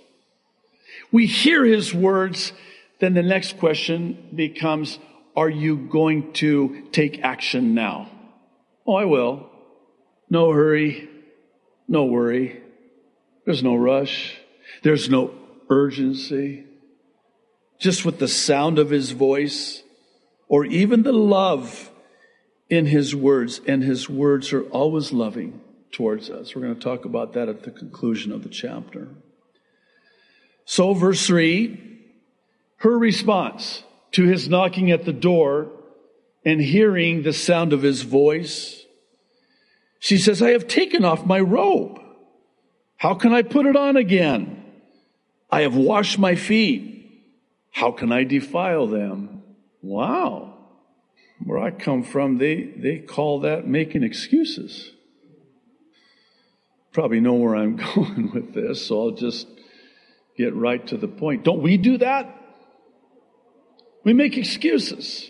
We 1.12 1.26
hear 1.26 1.64
his 1.64 1.94
words. 1.94 2.54
Then 3.00 3.14
the 3.14 3.24
next 3.24 3.58
question 3.58 4.30
becomes, 4.36 5.00
are 5.36 5.50
you 5.50 5.78
going 5.78 6.34
to 6.34 6.88
take 6.92 7.22
action 7.22 7.74
now? 7.74 8.10
Oh, 8.86 8.96
I 8.96 9.06
will. 9.06 9.50
No 10.30 10.52
hurry. 10.52 11.10
No 11.88 12.06
worry. 12.06 12.62
There's 13.46 13.64
no 13.64 13.76
rush. 13.76 14.38
There's 14.84 15.10
no 15.10 15.34
urgency. 15.70 16.66
Just 17.80 18.06
with 18.06 18.20
the 18.20 18.28
sound 18.28 18.78
of 18.78 18.90
his 18.90 19.12
voice 19.12 19.84
or 20.48 20.66
even 20.66 21.04
the 21.04 21.14
love 21.14 21.92
in 22.70 22.86
his 22.86 23.16
words, 23.16 23.62
and 23.68 23.84
his 23.84 24.10
words 24.10 24.54
are 24.54 24.64
always 24.64 25.12
loving 25.12 25.62
towards 25.92 26.30
us. 26.30 26.56
We're 26.56 26.62
going 26.62 26.76
to 26.76 26.82
talk 26.82 27.06
about 27.06 27.34
that 27.34 27.50
at 27.50 27.64
the 27.64 27.72
conclusion 27.72 28.32
of 28.32 28.44
the 28.44 28.50
chapter. 28.50 29.08
So, 30.66 30.94
verse 30.94 31.26
3, 31.26 32.00
her 32.78 32.98
response 32.98 33.84
to 34.12 34.26
his 34.26 34.48
knocking 34.48 34.92
at 34.92 35.06
the 35.06 35.14
door 35.14 35.72
and 36.46 36.62
hearing 36.62 37.24
the 37.24 37.34
sound 37.34 37.74
of 37.74 37.82
his 37.82 38.04
voice, 38.04 38.79
she 40.00 40.18
says, 40.18 40.42
I 40.42 40.52
have 40.52 40.68
taken 40.68 41.04
off 41.04 41.26
my 41.26 41.40
robe. 41.40 42.00
How 42.98 43.14
can 43.14 43.34
I 43.34 43.42
put 43.42 43.66
it 43.66 43.76
on 43.76 43.98
again? 43.98 44.64
I 45.52 45.62
have 45.62 45.76
washed 45.76 46.18
my 46.18 46.36
feet. 46.36 46.96
How 47.72 47.92
can 47.92 48.12
I 48.12 48.24
defile 48.24 48.88
them? 48.88 49.44
Wow. 49.82 50.58
Where 51.44 51.60
I 51.60 51.72
come 51.72 52.04
from, 52.04 52.38
they, 52.38 52.64
they 52.64 53.00
call 53.00 53.42
that 53.42 53.68
making 53.68 54.04
excuses. 54.04 54.92
Probably 56.92 57.20
know 57.20 57.34
where 57.34 57.56
I'm 57.56 57.76
going 57.96 58.32
with 58.34 58.54
this, 58.54 58.86
so 58.88 59.02
I'll 59.02 59.12
just 59.12 59.48
get 60.38 60.54
right 60.56 60.86
to 60.88 60.98
the 60.98 61.08
point. 61.08 61.44
Don't 61.44 61.62
we 61.62 61.78
do 61.78 61.98
that? 61.98 62.36
We 64.04 64.14
make 64.14 64.38
excuses. 64.38 65.30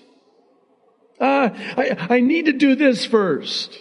Uh, 1.20 1.50
I, 1.54 2.08
I 2.10 2.20
need 2.22 2.46
to 2.46 2.54
do 2.54 2.76
this 2.76 3.06
first. 3.06 3.78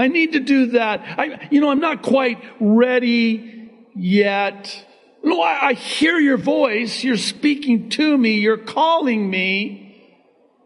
I 0.00 0.08
need 0.08 0.32
to 0.32 0.40
do 0.40 0.66
that. 0.68 1.00
I, 1.18 1.48
you 1.50 1.60
know, 1.60 1.70
I'm 1.70 1.80
not 1.80 2.00
quite 2.00 2.42
ready 2.58 3.70
yet. 3.94 4.86
No, 5.22 5.42
I, 5.42 5.68
I 5.68 5.72
hear 5.74 6.18
your 6.18 6.38
voice. 6.38 7.04
You're 7.04 7.18
speaking 7.18 7.90
to 7.90 8.16
me. 8.16 8.38
You're 8.38 8.56
calling 8.56 9.28
me. 9.28 10.16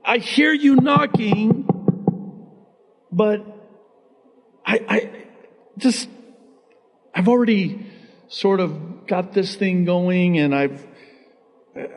I 0.05 0.19
hear 0.19 0.53
you 0.53 0.77
knocking, 0.77 1.67
but 3.11 3.45
I, 4.65 4.81
I 4.89 5.25
just, 5.79 6.09
I've 7.13 7.27
already 7.27 7.91
sort 8.29 8.61
of 8.61 9.09
got 9.09 9.33
this 9.33 9.57
thing 9.57 9.85
going 9.85 10.39
and 10.39 10.55
I've, 10.55 10.87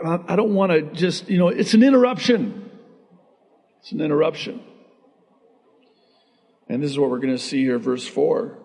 I 0.03 0.35
don't 0.35 0.55
want 0.55 0.71
to 0.71 0.81
just, 0.81 1.29
you 1.29 1.37
know, 1.37 1.49
it's 1.49 1.75
an 1.75 1.83
interruption. 1.83 2.71
It's 3.81 3.91
an 3.91 4.01
interruption. 4.01 4.63
And 6.69 6.83
this 6.83 6.91
is 6.91 6.99
what 6.99 7.09
we're 7.09 7.19
going 7.19 7.35
to 7.35 7.41
see 7.41 7.63
here, 7.63 7.79
verse 7.79 8.05
4. 8.07 8.57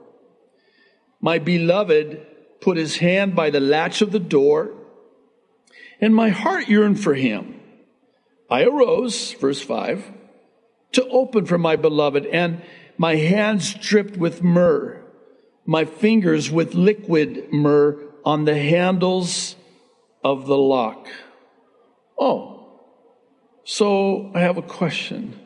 My 1.20 1.38
beloved 1.38 2.26
put 2.60 2.76
his 2.76 2.96
hand 2.96 3.36
by 3.36 3.50
the 3.50 3.60
latch 3.60 4.02
of 4.02 4.12
the 4.12 4.18
door, 4.18 4.74
and 6.00 6.14
my 6.14 6.30
heart 6.30 6.68
yearned 6.68 7.00
for 7.00 7.14
him. 7.14 7.60
I 8.50 8.64
arose, 8.64 9.32
verse 9.34 9.60
5, 9.60 10.12
to 10.92 11.08
open 11.08 11.46
for 11.46 11.58
my 11.58 11.76
beloved, 11.76 12.26
and 12.26 12.62
my 12.98 13.16
hands 13.16 13.74
dripped 13.74 14.16
with 14.16 14.42
myrrh, 14.42 15.02
my 15.64 15.84
fingers 15.84 16.50
with 16.50 16.74
liquid 16.74 17.52
myrrh 17.52 17.98
on 18.24 18.44
the 18.44 18.58
handles 18.58 19.56
of 20.24 20.46
the 20.46 20.56
lock. 20.56 21.08
Oh, 22.18 22.80
so 23.64 24.30
I 24.34 24.40
have 24.40 24.58
a 24.58 24.62
question. 24.62 25.38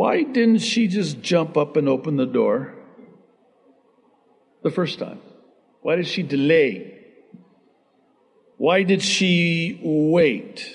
Why 0.00 0.22
didn't 0.22 0.60
she 0.60 0.88
just 0.88 1.20
jump 1.20 1.58
up 1.58 1.76
and 1.76 1.86
open 1.86 2.16
the 2.16 2.24
door 2.24 2.72
the 4.62 4.70
first 4.70 4.98
time? 4.98 5.20
Why 5.82 5.96
did 5.96 6.06
she 6.06 6.22
delay? 6.22 7.04
Why 8.56 8.82
did 8.82 9.02
she 9.02 9.78
wait? 9.82 10.74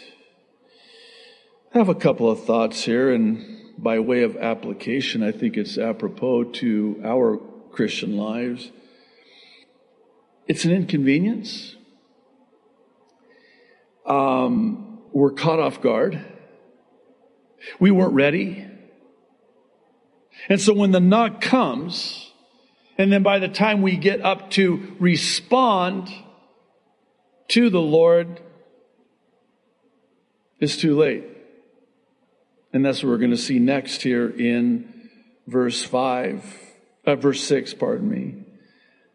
I 1.74 1.79
have 1.79 1.89
a 1.89 1.96
couple 1.96 2.29
of 2.29 2.44
thoughts 2.44 2.84
here, 2.84 3.12
and 3.12 3.74
by 3.79 3.98
way 3.98 4.22
of 4.22 4.38
application, 4.38 5.24
I 5.24 5.32
think 5.32 5.58
it's 5.58 5.79
apropos 5.79 6.44
to 6.62 7.01
our 7.03 7.38
Christian 7.72 8.17
lives. 8.17 8.72
It's 10.46 10.65
an 10.65 10.72
inconvenience. 10.72 11.75
Um, 14.05 15.00
we're 15.12 15.32
caught 15.32 15.60
off 15.60 15.82
guard. 15.82 16.24
We 17.79 17.89
weren't 17.89 18.13
ready. 18.13 18.74
And 20.50 20.60
so 20.62 20.74
when 20.74 20.92
the 20.92 21.00
knock 21.00 21.42
comes, 21.42 22.32
and 22.98 23.12
then 23.12 23.24
by 23.24 23.39
the 23.39 23.48
time 23.48 23.82
we 23.82 23.98
get 23.98 24.22
up 24.22 24.51
to 24.51 24.96
respond 25.00 26.13
to 27.50 27.70
the 27.70 27.82
Lord, 27.82 28.39
it's 30.60 30.77
too 30.77 30.98
late. 30.98 31.24
And 32.74 32.86
that's 32.86 33.04
what 33.04 33.10
we're 33.10 33.18
going 33.18 33.32
to 33.32 33.38
see 33.38 33.60
next 33.60 34.01
here 34.01 34.30
in 34.30 35.10
verse 35.48 35.84
5, 35.84 36.44
uh, 37.06 37.15
verse 37.15 37.42
6, 37.44 37.74
pardon 37.75 38.10
me. 38.10 38.44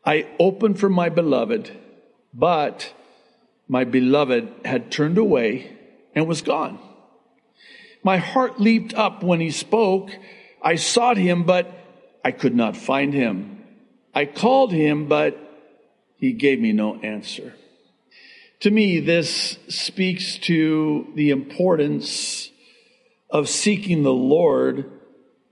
I 0.05 0.27
opened 0.39 0.79
for 0.79 0.89
my 0.89 1.09
beloved, 1.09 1.71
but 2.33 2.93
my 3.69 3.85
beloved 3.85 4.49
had 4.65 4.91
turned 4.91 5.19
away 5.19 5.77
and 6.15 6.27
was 6.27 6.43
gone. 6.43 6.79
My 8.03 8.17
heart 8.17 8.61
leaped 8.61 8.95
up 8.95 9.23
when 9.23 9.41
he 9.41 9.50
spoke 9.50 10.11
I 10.62 10.76
sought 10.76 11.17
him, 11.17 11.45
but 11.45 11.71
I 12.25 12.33
could 12.33 12.55
not 12.55 12.76
find 12.76 13.14
him. 13.14 13.64
I 14.14 14.26
called 14.26 14.73
him, 14.73 15.07
but 15.07 15.38
he 16.17 16.33
gave 16.33 16.61
me 16.61 16.73
no 16.73 16.97
answer. 16.97 17.55
To 18.61 18.71
me, 18.71 19.00
this 19.00 19.59
speaks 19.69 20.37
to 20.40 21.07
the 21.14 21.31
importance 21.31 22.50
of 23.31 23.49
seeking 23.49 24.02
the 24.02 24.12
Lord 24.12 24.90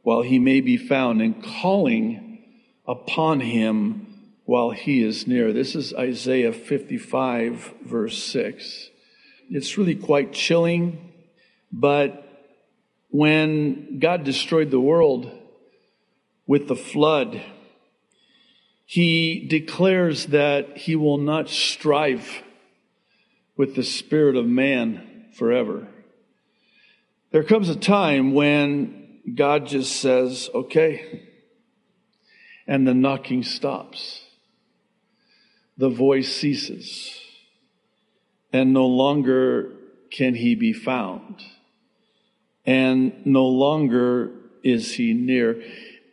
while 0.03 0.23
he 0.23 0.39
may 0.39 0.61
be 0.61 0.77
found 0.77 1.23
and 1.23 1.43
calling 1.43 2.43
upon 2.87 3.41
him 3.41 4.07
while 4.45 4.71
he 4.71 5.03
is 5.03 5.27
near. 5.27 5.53
This 5.53 5.75
is 5.75 5.95
Isaiah 5.95 6.53
55, 6.53 7.75
verse 7.83 8.23
6. 8.25 8.91
It's 9.51 9.79
really 9.79 9.95
quite 9.95 10.33
chilling, 10.33 11.13
but 11.73 12.28
when 13.11 13.99
God 13.99 14.25
destroyed 14.25 14.71
the 14.71 14.81
world 14.81 15.31
with 16.47 16.69
the 16.69 16.77
flood, 16.77 17.43
he 18.85 19.47
declares 19.49 20.27
that 20.27 20.77
he 20.79 20.97
will 20.97 21.19
not 21.19 21.49
strive 21.49 22.43
with 23.57 23.75
the 23.75 23.83
spirit 23.83 24.37
of 24.37 24.47
man 24.47 25.27
forever. 25.35 25.89
There 27.31 27.45
comes 27.45 27.69
a 27.69 27.77
time 27.77 28.33
when 28.33 29.21
God 29.35 29.67
just 29.67 29.97
says, 29.97 30.49
okay, 30.55 31.29
and 32.67 32.87
the 32.87 32.95
knocking 32.95 33.43
stops. 33.43 34.23
The 35.77 35.91
voice 35.91 36.35
ceases, 36.35 37.21
and 38.53 38.73
no 38.73 38.87
longer 38.87 39.75
can 40.11 40.35
he 40.35 40.55
be 40.55 40.73
found 40.73 41.43
and 42.69 43.25
no 43.25 43.47
longer 43.47 44.31
is 44.63 44.93
he 44.93 45.15
near. 45.15 45.65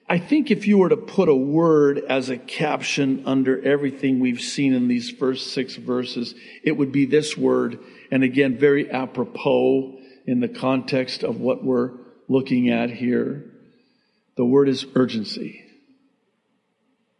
I 0.07 0.19
think 0.19 0.51
if 0.51 0.67
you 0.67 0.77
were 0.77 0.87
to 0.87 0.95
put 0.95 1.27
a 1.27 1.35
word 1.35 1.97
as 2.07 2.29
a 2.29 2.37
caption 2.37 3.23
under 3.25 3.61
everything 3.61 4.21
we've 4.21 4.39
seen 4.39 4.71
in 4.71 4.87
these 4.87 5.09
first 5.09 5.51
six 5.51 5.75
verses, 5.75 6.33
it 6.63 6.71
would 6.77 6.93
be 6.93 7.05
this 7.05 7.35
word. 7.35 7.79
And 8.09 8.23
again, 8.23 8.57
very 8.57 8.89
apropos 8.89 9.99
in 10.25 10.39
the 10.39 10.47
context 10.47 11.25
of 11.25 11.41
what 11.41 11.61
we're 11.61 11.91
looking 12.29 12.69
at 12.69 12.89
here. 12.89 13.43
The 14.37 14.45
word 14.45 14.69
is 14.69 14.85
urgency. 14.95 15.61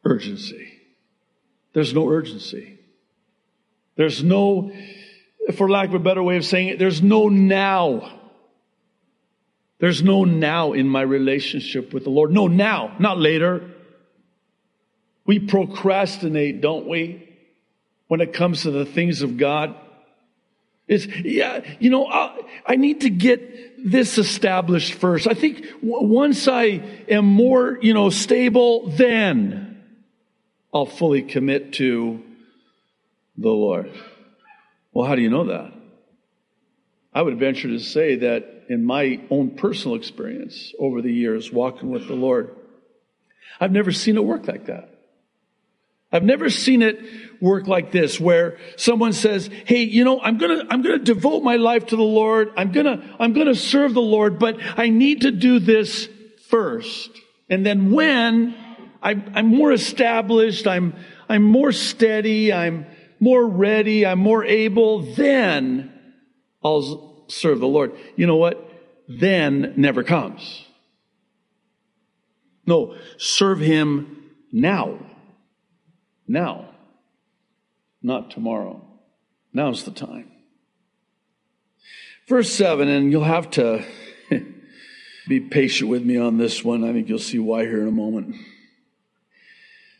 Urgency. 0.05 0.71
There's 1.73 1.93
no 1.93 2.07
urgency. 2.07 2.79
There's 3.97 4.23
no 4.23 4.71
for 5.55 5.69
lack 5.69 5.89
of 5.89 5.95
a 5.95 5.99
better 5.99 6.23
way 6.23 6.37
of 6.37 6.45
saying 6.45 6.69
it, 6.69 6.79
there's 6.79 7.01
no 7.01 7.27
now. 7.27 8.21
There's 9.79 10.01
no 10.01 10.23
now 10.23 10.73
in 10.73 10.87
my 10.87 11.01
relationship 11.01 11.93
with 11.93 12.05
the 12.05 12.09
Lord. 12.09 12.31
No 12.31 12.47
now, 12.47 12.95
not 12.99 13.19
later. 13.19 13.71
We 15.25 15.39
procrastinate, 15.39 16.61
don't 16.61 16.87
we? 16.87 17.27
When 18.07 18.21
it 18.21 18.33
comes 18.33 18.61
to 18.63 18.71
the 18.71 18.85
things 18.85 19.21
of 19.21 19.37
God. 19.37 19.75
It's, 20.87 21.07
yeah, 21.07 21.61
you 21.79 21.89
know, 21.89 22.05
I, 22.05 22.39
I 22.65 22.75
need 22.75 23.01
to 23.01 23.09
get 23.09 23.89
this 23.89 24.17
established 24.17 24.93
first. 24.93 25.27
I 25.27 25.33
think 25.33 25.63
w- 25.81 26.07
once 26.07 26.47
I 26.47 26.81
am 27.09 27.25
more, 27.25 27.79
you 27.81 27.93
know, 27.93 28.11
stable, 28.11 28.89
then 28.91 29.83
I'll 30.71 30.85
fully 30.85 31.23
commit 31.23 31.73
to 31.73 32.21
the 33.37 33.49
Lord. 33.49 33.91
Well, 34.93 35.07
how 35.07 35.15
do 35.15 35.21
you 35.21 35.29
know 35.29 35.45
that? 35.45 35.73
I 37.15 37.21
would 37.21 37.39
venture 37.39 37.69
to 37.69 37.79
say 37.79 38.17
that 38.17 38.65
in 38.67 38.83
my 38.83 39.21
own 39.29 39.51
personal 39.51 39.95
experience 39.95 40.73
over 40.77 41.01
the 41.01 41.13
years 41.13 41.49
walking 41.49 41.89
with 41.89 42.07
the 42.09 42.13
Lord, 42.13 42.53
I've 43.57 43.71
never 43.71 43.93
seen 43.93 44.17
it 44.17 44.23
work 44.25 44.49
like 44.49 44.65
that. 44.65 44.89
I've 46.11 46.23
never 46.23 46.49
seen 46.49 46.81
it 46.81 46.99
work 47.41 47.67
like 47.67 47.93
this 47.93 48.19
where 48.19 48.57
someone 48.75 49.13
says, 49.13 49.49
Hey, 49.65 49.83
you 49.83 50.03
know, 50.03 50.19
I'm 50.19 50.37
going 50.37 50.59
to, 50.59 50.65
I'm 50.69 50.81
going 50.81 50.99
to 50.99 51.03
devote 51.03 51.41
my 51.41 51.55
life 51.55 51.87
to 51.87 51.95
the 51.95 52.03
Lord. 52.03 52.51
I'm 52.57 52.73
going 52.73 52.85
to, 52.85 53.15
I'm 53.17 53.31
going 53.31 53.47
to 53.47 53.55
serve 53.55 53.93
the 53.93 54.01
Lord, 54.01 54.37
but 54.37 54.57
I 54.77 54.89
need 54.89 55.21
to 55.21 55.31
do 55.31 55.59
this 55.59 56.09
first. 56.49 57.09
And 57.49 57.65
then 57.65 57.91
when 57.91 58.55
I, 59.01 59.11
I'm 59.11 59.47
more 59.47 59.71
established, 59.71 60.67
I'm, 60.67 60.95
I'm 61.29 61.43
more 61.43 61.71
steady, 61.71 62.51
I'm 62.51 62.85
more 63.21 63.47
ready, 63.47 64.05
I'm 64.05 64.19
more 64.19 64.43
able, 64.43 65.01
then 65.01 65.94
I'll 66.65 67.25
serve 67.27 67.59
the 67.59 67.67
Lord. 67.67 67.93
You 68.15 68.25
know 68.25 68.37
what? 68.37 68.59
Then 69.07 69.75
never 69.77 70.03
comes. 70.03 70.65
No, 72.65 72.95
serve 73.17 73.59
Him 73.59 74.31
now. 74.51 74.97
Now. 76.27 76.71
Not 78.01 78.31
tomorrow. 78.31 78.83
Now's 79.53 79.83
the 79.83 79.91
time. 79.91 80.31
Verse 82.27 82.51
7, 82.51 82.87
and 82.87 83.11
you'll 83.11 83.23
have 83.23 83.51
to 83.51 83.85
be 85.27 85.39
patient 85.39 85.89
with 85.89 86.03
me 86.03 86.17
on 86.17 86.39
this 86.39 86.63
one. 86.63 86.83
I 86.83 86.93
think 86.93 87.07
you'll 87.07 87.19
see 87.19 87.37
why 87.37 87.61
here 87.61 87.81
in 87.81 87.87
a 87.87 87.91
moment. 87.91 88.35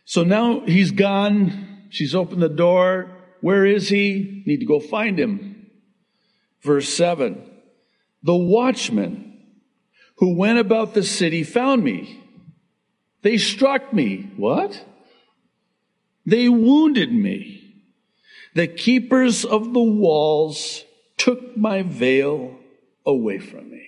So 0.06 0.24
now 0.24 0.62
he's 0.62 0.90
gone. 0.90 1.88
She's 1.90 2.16
opened 2.16 2.42
the 2.42 2.50
door. 2.50 3.12
Where 3.42 3.66
is 3.66 3.90
he? 3.90 4.44
Need 4.48 4.62
to 4.62 4.66
go 4.66 4.80
find 4.80 5.20
him. 5.20 5.55
Verse 6.62 6.90
7 6.94 7.42
The 8.24 8.36
watchmen 8.36 9.36
who 10.18 10.36
went 10.36 10.60
about 10.60 10.94
the 10.94 11.04
city 11.04 11.44
found 11.44 11.84
me. 11.84 12.22
They 13.22 13.38
struck 13.38 13.92
me. 13.92 14.32
What? 14.38 14.86
They 16.26 16.48
wounded 16.48 17.12
me. 17.12 17.84
The 18.54 18.68
keepers 18.68 19.44
of 19.44 19.74
the 19.74 19.82
walls 19.82 20.84
took 21.18 21.58
my 21.58 21.82
veil 21.82 22.58
away 23.06 23.40
from 23.40 23.70
me. 23.70 23.86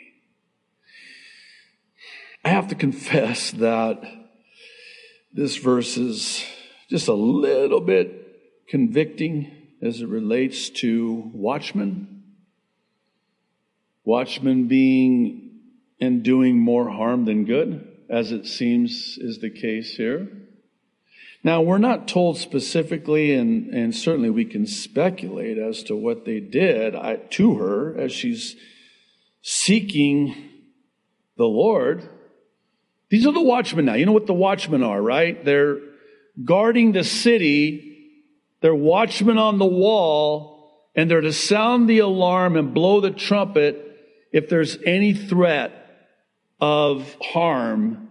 I 2.43 2.49
have 2.49 2.67
to 2.69 2.75
confess 2.75 3.51
that 3.51 4.01
this 5.33 5.57
verse 5.57 5.97
is 5.97 6.43
just 6.89 7.07
a 7.07 7.13
little 7.13 7.81
bit 7.81 8.67
convicting 8.67 9.51
as 9.81 10.01
it 10.01 10.07
relates 10.07 10.69
to 10.69 11.29
watchmen. 11.33 12.16
Watchmen 14.07 14.69
being 14.69 15.49
and 15.99 16.23
doing 16.23 16.57
more 16.57 16.89
harm 16.89 17.25
than 17.25 17.43
good, 17.43 17.85
as 18.09 18.31
it 18.31 18.47
seems 18.47 19.17
is 19.17 19.39
the 19.39 19.49
case 19.49 19.97
here. 19.97 20.29
Now, 21.43 21.61
we're 21.61 21.77
not 21.77 22.07
told 22.07 22.37
specifically, 22.37 23.33
and, 23.33 23.67
and 23.73 23.93
certainly 23.93 24.29
we 24.29 24.45
can 24.45 24.65
speculate 24.65 25.57
as 25.57 25.83
to 25.83 25.95
what 25.97 26.23
they 26.23 26.39
did 26.39 26.95
to 27.31 27.55
her 27.55 27.97
as 27.99 28.13
she's 28.13 28.55
seeking 29.41 30.33
the 31.35 31.43
Lord. 31.43 32.07
These 33.09 33.27
are 33.27 33.33
the 33.33 33.41
watchmen 33.41 33.83
now. 33.83 33.95
You 33.95 34.05
know 34.05 34.13
what 34.13 34.25
the 34.25 34.33
watchmen 34.33 34.83
are, 34.83 35.01
right? 35.01 35.43
They're 35.43 35.79
guarding 36.45 36.93
the 36.93 37.03
city, 37.03 38.09
they're 38.61 38.73
watchmen 38.73 39.37
on 39.37 39.59
the 39.59 39.65
wall, 39.65 40.87
and 40.95 41.11
they're 41.11 41.19
to 41.19 41.33
sound 41.33 41.89
the 41.89 41.99
alarm 41.99 42.55
and 42.55 42.73
blow 42.73 43.01
the 43.01 43.11
trumpet 43.11 43.83
if 44.31 44.49
there's 44.49 44.77
any 44.85 45.13
threat 45.13 45.83
of 46.59 47.15
harm 47.21 48.07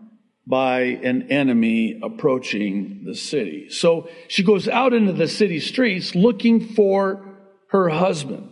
by 0.46 0.80
an 0.80 1.30
enemy 1.30 1.98
approaching 2.02 3.02
the 3.04 3.14
city. 3.14 3.68
So 3.68 4.08
she 4.28 4.44
goes 4.44 4.68
out 4.68 4.92
into 4.92 5.12
the 5.12 5.26
city 5.26 5.58
streets 5.58 6.14
looking 6.14 6.60
for 6.74 7.24
her 7.68 7.88
husband. 7.88 8.50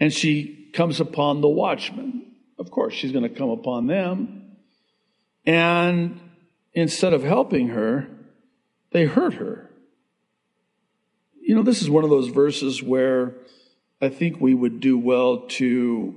And 0.00 0.12
she 0.12 0.70
comes 0.72 1.00
upon 1.00 1.40
the 1.40 1.48
watchmen. 1.48 2.32
Of 2.58 2.70
course, 2.70 2.94
she's 2.94 3.12
going 3.12 3.28
to 3.28 3.34
come 3.34 3.50
upon 3.50 3.86
them. 3.86 4.56
And 5.44 6.20
instead 6.72 7.12
of 7.12 7.22
helping 7.22 7.68
her, 7.68 8.08
they 8.92 9.04
hurt 9.04 9.34
her. 9.34 9.70
You 11.40 11.54
know, 11.54 11.62
this 11.62 11.82
is 11.82 11.90
one 11.90 12.04
of 12.04 12.10
those 12.10 12.28
verses 12.28 12.82
where 12.82 13.34
I 14.00 14.08
think 14.08 14.40
we 14.40 14.54
would 14.54 14.80
do 14.80 14.98
well 14.98 15.46
to 15.48 16.14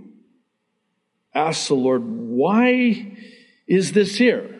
ask 1.34 1.68
the 1.68 1.76
Lord, 1.76 2.04
why 2.04 3.18
is 3.68 3.92
this 3.94 4.16
here? 4.16 4.60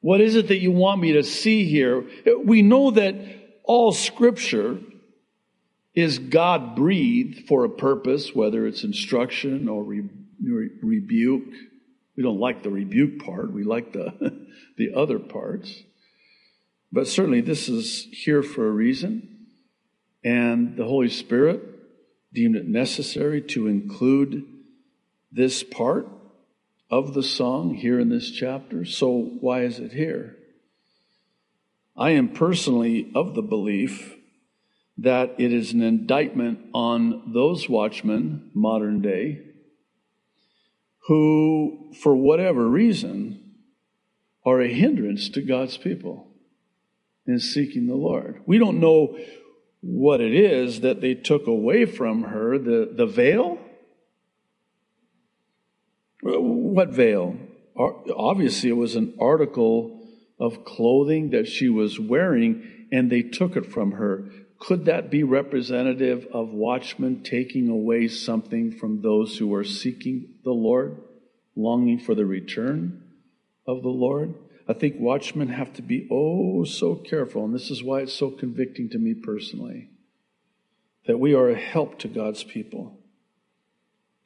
What 0.00 0.20
is 0.20 0.34
it 0.34 0.48
that 0.48 0.58
you 0.58 0.70
want 0.70 1.00
me 1.00 1.12
to 1.12 1.22
see 1.22 1.66
here? 1.66 2.04
We 2.42 2.62
know 2.62 2.90
that 2.92 3.14
all 3.64 3.92
scripture 3.92 4.78
is 5.94 6.18
God 6.18 6.74
breathed 6.74 7.46
for 7.46 7.64
a 7.64 7.68
purpose, 7.68 8.34
whether 8.34 8.66
it's 8.66 8.84
instruction 8.84 9.68
or 9.68 9.82
re- 9.82 10.08
re- 10.42 10.70
rebuke. 10.82 11.52
We 12.16 12.22
don't 12.22 12.40
like 12.40 12.62
the 12.62 12.70
rebuke 12.70 13.22
part, 13.24 13.52
we 13.52 13.62
like 13.62 13.92
the, 13.92 14.46
the 14.78 14.94
other 14.94 15.18
parts. 15.18 15.82
But 16.92 17.06
certainly 17.06 17.40
this 17.40 17.68
is 17.68 18.06
here 18.10 18.42
for 18.42 18.66
a 18.66 18.70
reason. 18.70 19.46
And 20.24 20.76
the 20.76 20.84
Holy 20.84 21.08
Spirit 21.08 21.62
deemed 22.32 22.56
it 22.56 22.66
necessary 22.66 23.40
to 23.42 23.66
include 23.66 24.44
this 25.32 25.62
part 25.62 26.08
of 26.90 27.14
the 27.14 27.22
song 27.22 27.74
here 27.74 28.00
in 28.00 28.08
this 28.08 28.30
chapter. 28.30 28.84
So 28.84 29.10
why 29.40 29.62
is 29.62 29.78
it 29.78 29.92
here? 29.92 30.36
I 31.96 32.10
am 32.10 32.30
personally 32.30 33.10
of 33.14 33.34
the 33.34 33.42
belief 33.42 34.16
that 34.98 35.34
it 35.38 35.52
is 35.52 35.72
an 35.72 35.82
indictment 35.82 36.58
on 36.74 37.32
those 37.32 37.68
watchmen, 37.68 38.50
modern 38.54 39.00
day, 39.00 39.40
who, 41.06 41.92
for 42.02 42.14
whatever 42.14 42.66
reason, 42.66 43.54
are 44.44 44.60
a 44.60 44.72
hindrance 44.72 45.28
to 45.30 45.42
God's 45.42 45.76
people 45.76 46.28
in 47.26 47.38
seeking 47.38 47.86
the 47.86 47.94
Lord. 47.94 48.42
We 48.46 48.58
don't 48.58 48.80
know 48.80 49.18
what 49.80 50.20
it 50.20 50.34
is 50.34 50.80
that 50.80 51.00
they 51.00 51.14
took 51.14 51.46
away 51.46 51.86
from 51.86 52.24
her 52.24 52.58
the, 52.58 52.92
the 52.94 53.06
veil 53.06 53.58
what 56.38 56.90
veil? 56.90 57.36
Obviously, 57.76 58.68
it 58.68 58.76
was 58.76 58.94
an 58.94 59.14
article 59.20 60.00
of 60.38 60.64
clothing 60.64 61.30
that 61.30 61.48
she 61.48 61.68
was 61.68 61.98
wearing, 61.98 62.86
and 62.92 63.10
they 63.10 63.22
took 63.22 63.56
it 63.56 63.66
from 63.66 63.92
her. 63.92 64.24
Could 64.58 64.84
that 64.84 65.10
be 65.10 65.22
representative 65.22 66.26
of 66.32 66.50
watchmen 66.50 67.22
taking 67.22 67.68
away 67.68 68.08
something 68.08 68.72
from 68.72 69.00
those 69.00 69.38
who 69.38 69.54
are 69.54 69.64
seeking 69.64 70.34
the 70.44 70.52
Lord, 70.52 70.98
longing 71.56 71.98
for 71.98 72.14
the 72.14 72.26
return 72.26 73.02
of 73.66 73.82
the 73.82 73.88
Lord? 73.88 74.34
I 74.68 74.74
think 74.74 74.96
watchmen 74.98 75.48
have 75.48 75.72
to 75.74 75.82
be 75.82 76.06
oh 76.10 76.64
so 76.64 76.94
careful, 76.94 77.44
and 77.44 77.54
this 77.54 77.70
is 77.70 77.82
why 77.82 78.00
it's 78.00 78.12
so 78.12 78.30
convicting 78.30 78.90
to 78.90 78.98
me 78.98 79.14
personally 79.14 79.88
that 81.06 81.18
we 81.18 81.34
are 81.34 81.48
a 81.48 81.58
help 81.58 81.98
to 81.98 82.08
God's 82.08 82.44
people, 82.44 83.00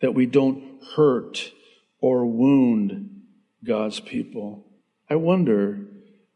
that 0.00 0.14
we 0.14 0.26
don't 0.26 0.82
hurt 0.96 1.52
or 2.04 2.26
wound 2.26 3.22
God's 3.64 3.98
people. 3.98 4.62
I 5.08 5.14
wonder, 5.14 5.80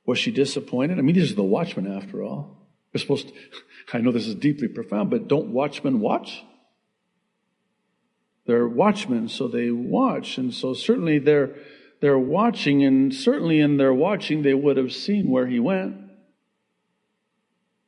was 0.07 0.19
she 0.19 0.31
disappointed? 0.31 0.99
I 0.99 1.03
mean, 1.03 1.15
these 1.15 1.31
are 1.31 1.35
the 1.35 1.43
watchmen 1.43 1.95
after 1.95 2.23
all. 2.23 2.57
We're 2.95 3.01
supposed 3.01 3.29
to, 3.29 3.35
I 3.93 3.99
know 3.99 4.11
this 4.11 4.27
is 4.27 4.35
deeply 4.35 4.69
profound, 4.69 5.11
but 5.11 5.29
don't 5.29 5.49
watchmen 5.49 6.01
watch? 6.01 6.43
They're 8.47 8.67
watchmen, 8.67 9.29
so 9.29 9.47
they 9.47 9.71
watch. 9.71 10.39
And 10.39 10.55
so 10.55 10.73
certainly 10.73 11.19
they're, 11.19 11.55
they're 12.01 12.19
watching, 12.19 12.83
and 12.83 13.15
certainly 13.15 13.61
in 13.61 13.77
their 13.77 13.93
watching, 13.93 14.41
they 14.41 14.55
would 14.55 14.79
have 14.79 14.95
seen 14.95 15.29
where 15.29 15.49
he 15.49 15.61
went. 15.61 15.97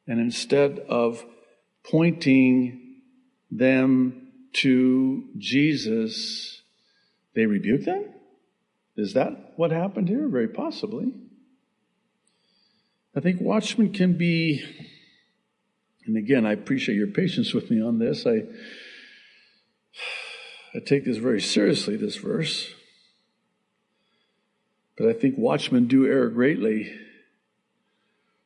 And 0.06 0.20
instead 0.20 0.80
of 0.80 1.24
pointing 1.82 3.00
them 3.50 4.32
to 4.52 5.24
Jesus, 5.38 6.59
they 7.34 7.46
rebuke 7.46 7.84
them? 7.84 8.06
Is 8.96 9.14
that 9.14 9.52
what 9.56 9.70
happened 9.70 10.08
here? 10.08 10.28
Very 10.28 10.48
possibly. 10.48 11.12
I 13.14 13.20
think 13.20 13.40
watchmen 13.40 13.92
can 13.92 14.16
be, 14.16 14.62
and 16.06 16.16
again, 16.16 16.46
I 16.46 16.52
appreciate 16.52 16.96
your 16.96 17.08
patience 17.08 17.52
with 17.52 17.70
me 17.70 17.82
on 17.82 17.98
this. 17.98 18.26
I, 18.26 18.42
I 20.74 20.78
take 20.84 21.04
this 21.04 21.16
very 21.16 21.40
seriously, 21.40 21.96
this 21.96 22.16
verse. 22.16 22.72
But 24.96 25.08
I 25.08 25.12
think 25.12 25.36
watchmen 25.38 25.88
do 25.88 26.06
err 26.06 26.28
greatly 26.28 26.92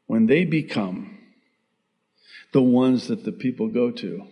when 0.07 0.27
they 0.27 0.45
become 0.45 1.19
the 2.53 2.63
ones 2.63 3.09
that 3.09 3.25
the 3.25 3.33
people 3.33 3.69
go 3.69 3.91
to. 3.91 4.27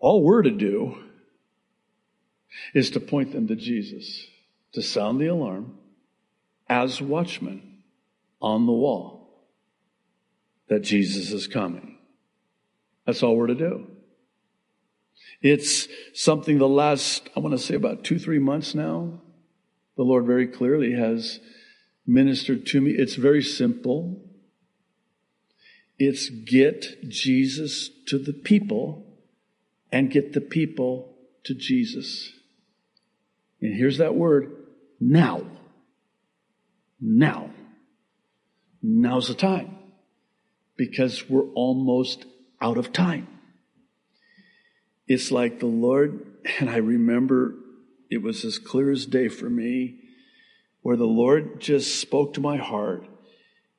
All 0.00 0.24
we're 0.24 0.42
to 0.42 0.50
do 0.50 0.96
is 2.74 2.90
to 2.90 3.00
point 3.00 3.32
them 3.32 3.48
to 3.48 3.56
Jesus, 3.56 4.26
to 4.72 4.82
sound 4.82 5.20
the 5.20 5.26
alarm 5.26 5.78
as 6.68 7.00
watchmen 7.00 7.78
on 8.40 8.66
the 8.66 8.72
wall 8.72 9.46
that 10.68 10.80
Jesus 10.80 11.32
is 11.32 11.46
coming. 11.46 11.98
That's 13.06 13.22
all 13.22 13.36
we're 13.36 13.46
to 13.48 13.54
do. 13.54 13.86
It's 15.40 15.88
something 16.14 16.58
the 16.58 16.68
last, 16.68 17.30
I 17.36 17.40
want 17.40 17.52
to 17.52 17.58
say 17.58 17.74
about 17.74 18.04
two, 18.04 18.18
three 18.18 18.38
months 18.38 18.74
now, 18.74 19.20
the 19.96 20.02
Lord 20.02 20.26
very 20.26 20.46
clearly 20.46 20.92
has 20.92 21.40
ministered 22.06 22.66
to 22.66 22.80
me. 22.80 22.92
It's 22.92 23.14
very 23.14 23.42
simple. 23.42 24.20
It's 25.98 26.28
get 26.28 27.08
Jesus 27.08 27.90
to 28.06 28.18
the 28.18 28.32
people 28.32 29.06
and 29.90 30.10
get 30.10 30.32
the 30.32 30.40
people 30.40 31.16
to 31.44 31.54
Jesus. 31.54 32.32
And 33.60 33.74
here's 33.74 33.98
that 33.98 34.14
word 34.14 34.52
now. 35.00 35.42
Now. 37.00 37.50
Now's 38.82 39.28
the 39.28 39.34
time. 39.34 39.76
Because 40.76 41.28
we're 41.28 41.50
almost 41.54 42.24
out 42.60 42.78
of 42.78 42.92
time. 42.92 43.26
It's 45.06 45.32
like 45.32 45.58
the 45.58 45.66
Lord, 45.66 46.26
and 46.60 46.70
I 46.70 46.76
remember 46.76 47.54
it 48.10 48.22
was 48.22 48.44
as 48.44 48.58
clear 48.58 48.90
as 48.90 49.06
day 49.06 49.28
for 49.28 49.50
me, 49.50 50.00
where 50.82 50.96
the 50.96 51.04
Lord 51.04 51.60
just 51.60 52.00
spoke 52.00 52.34
to 52.34 52.40
my 52.40 52.56
heart 52.56 53.04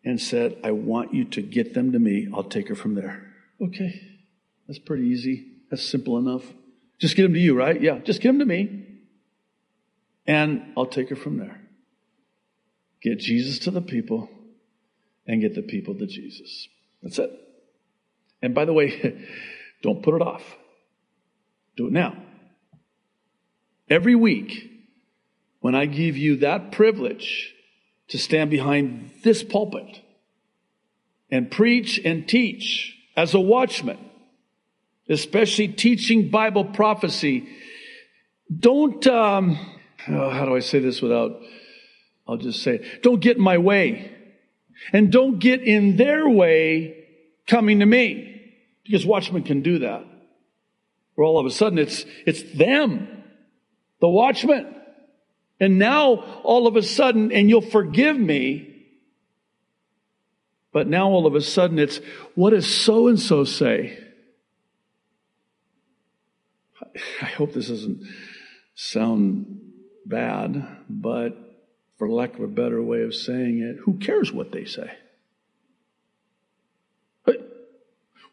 and 0.03 0.19
said, 0.19 0.57
I 0.63 0.71
want 0.71 1.13
you 1.13 1.25
to 1.25 1.41
get 1.41 1.73
them 1.73 1.91
to 1.93 1.99
me. 1.99 2.27
I'll 2.33 2.43
take 2.43 2.67
her 2.69 2.75
from 2.75 2.95
there. 2.95 3.33
Okay. 3.61 4.01
That's 4.67 4.79
pretty 4.79 5.07
easy. 5.07 5.47
That's 5.69 5.83
simple 5.83 6.17
enough. 6.17 6.43
Just 6.99 7.15
get 7.15 7.23
them 7.23 7.33
to 7.33 7.39
you, 7.39 7.55
right? 7.55 7.79
Yeah. 7.79 7.99
Just 7.99 8.21
get 8.21 8.29
them 8.29 8.39
to 8.39 8.45
me. 8.45 8.88
And 10.29 10.73
I'll 10.77 10.85
take 10.85 11.09
her 11.09 11.15
from 11.15 11.39
there. 11.39 11.59
Get 13.01 13.17
Jesus 13.17 13.57
to 13.59 13.71
the 13.71 13.81
people 13.81 14.29
and 15.25 15.41
get 15.41 15.55
the 15.55 15.63
people 15.63 15.95
to 15.95 16.05
Jesus. 16.05 16.67
That's 17.01 17.17
it. 17.17 17.31
And 18.39 18.53
by 18.53 18.65
the 18.65 18.73
way, 18.73 19.25
don't 19.81 20.03
put 20.03 20.13
it 20.13 20.21
off. 20.21 20.43
Do 21.75 21.87
it 21.87 21.93
now. 21.93 22.15
Every 23.89 24.13
week, 24.13 24.69
when 25.61 25.73
I 25.73 25.87
give 25.87 26.15
you 26.15 26.35
that 26.37 26.71
privilege 26.71 27.55
to 28.09 28.19
stand 28.19 28.51
behind 28.51 29.09
this 29.23 29.41
pulpit 29.41 29.99
and 31.31 31.49
preach 31.49 31.99
and 32.05 32.29
teach 32.29 32.95
as 33.17 33.33
a 33.33 33.39
watchman, 33.39 33.97
especially 35.09 35.69
teaching 35.69 36.29
Bible 36.29 36.65
prophecy, 36.65 37.49
don't, 38.55 39.07
um, 39.07 39.57
oh, 40.07 40.29
how 40.29 40.45
do 40.45 40.55
I 40.55 40.59
say 40.59 40.79
this 40.79 41.01
without, 41.01 41.41
I'll 42.27 42.37
just 42.37 42.63
say, 42.63 42.85
don't 43.01 43.19
get 43.19 43.37
in 43.37 43.43
my 43.43 43.57
way. 43.57 44.15
And 44.93 45.11
don't 45.11 45.39
get 45.39 45.61
in 45.61 45.97
their 45.97 46.27
way 46.27 47.05
coming 47.47 47.79
to 47.79 47.85
me. 47.85 48.25
Because 48.83 49.05
watchmen 49.05 49.43
can 49.43 49.61
do 49.61 49.79
that 49.79 50.05
where 51.19 51.25
all 51.25 51.37
of 51.37 51.45
a 51.45 51.51
sudden 51.51 51.77
it's, 51.77 52.05
it's 52.25 52.41
them, 52.57 53.25
the 53.99 54.07
watchman. 54.07 54.73
And 55.59 55.77
now 55.77 56.41
all 56.43 56.65
of 56.65 56.77
a 56.77 56.81
sudden, 56.81 57.33
and 57.33 57.49
you'll 57.49 57.59
forgive 57.59 58.17
me, 58.17 58.85
but 60.71 60.87
now 60.87 61.09
all 61.09 61.27
of 61.27 61.35
a 61.35 61.41
sudden 61.41 61.77
it's, 61.77 61.99
what 62.35 62.51
does 62.51 62.73
so 62.73 63.09
and 63.09 63.19
so 63.19 63.43
say? 63.43 63.99
I 67.21 67.25
hope 67.25 67.51
this 67.51 67.67
doesn't 67.67 68.01
sound 68.73 69.58
bad, 70.09 70.67
but 70.89 71.37
for 71.97 72.09
lack 72.09 72.35
of 72.35 72.41
a 72.41 72.47
better 72.47 72.81
way 72.81 73.03
of 73.03 73.13
saying 73.13 73.59
it, 73.59 73.77
who 73.83 73.93
cares 73.93 74.31
what 74.31 74.51
they 74.51 74.65
say? 74.65 74.91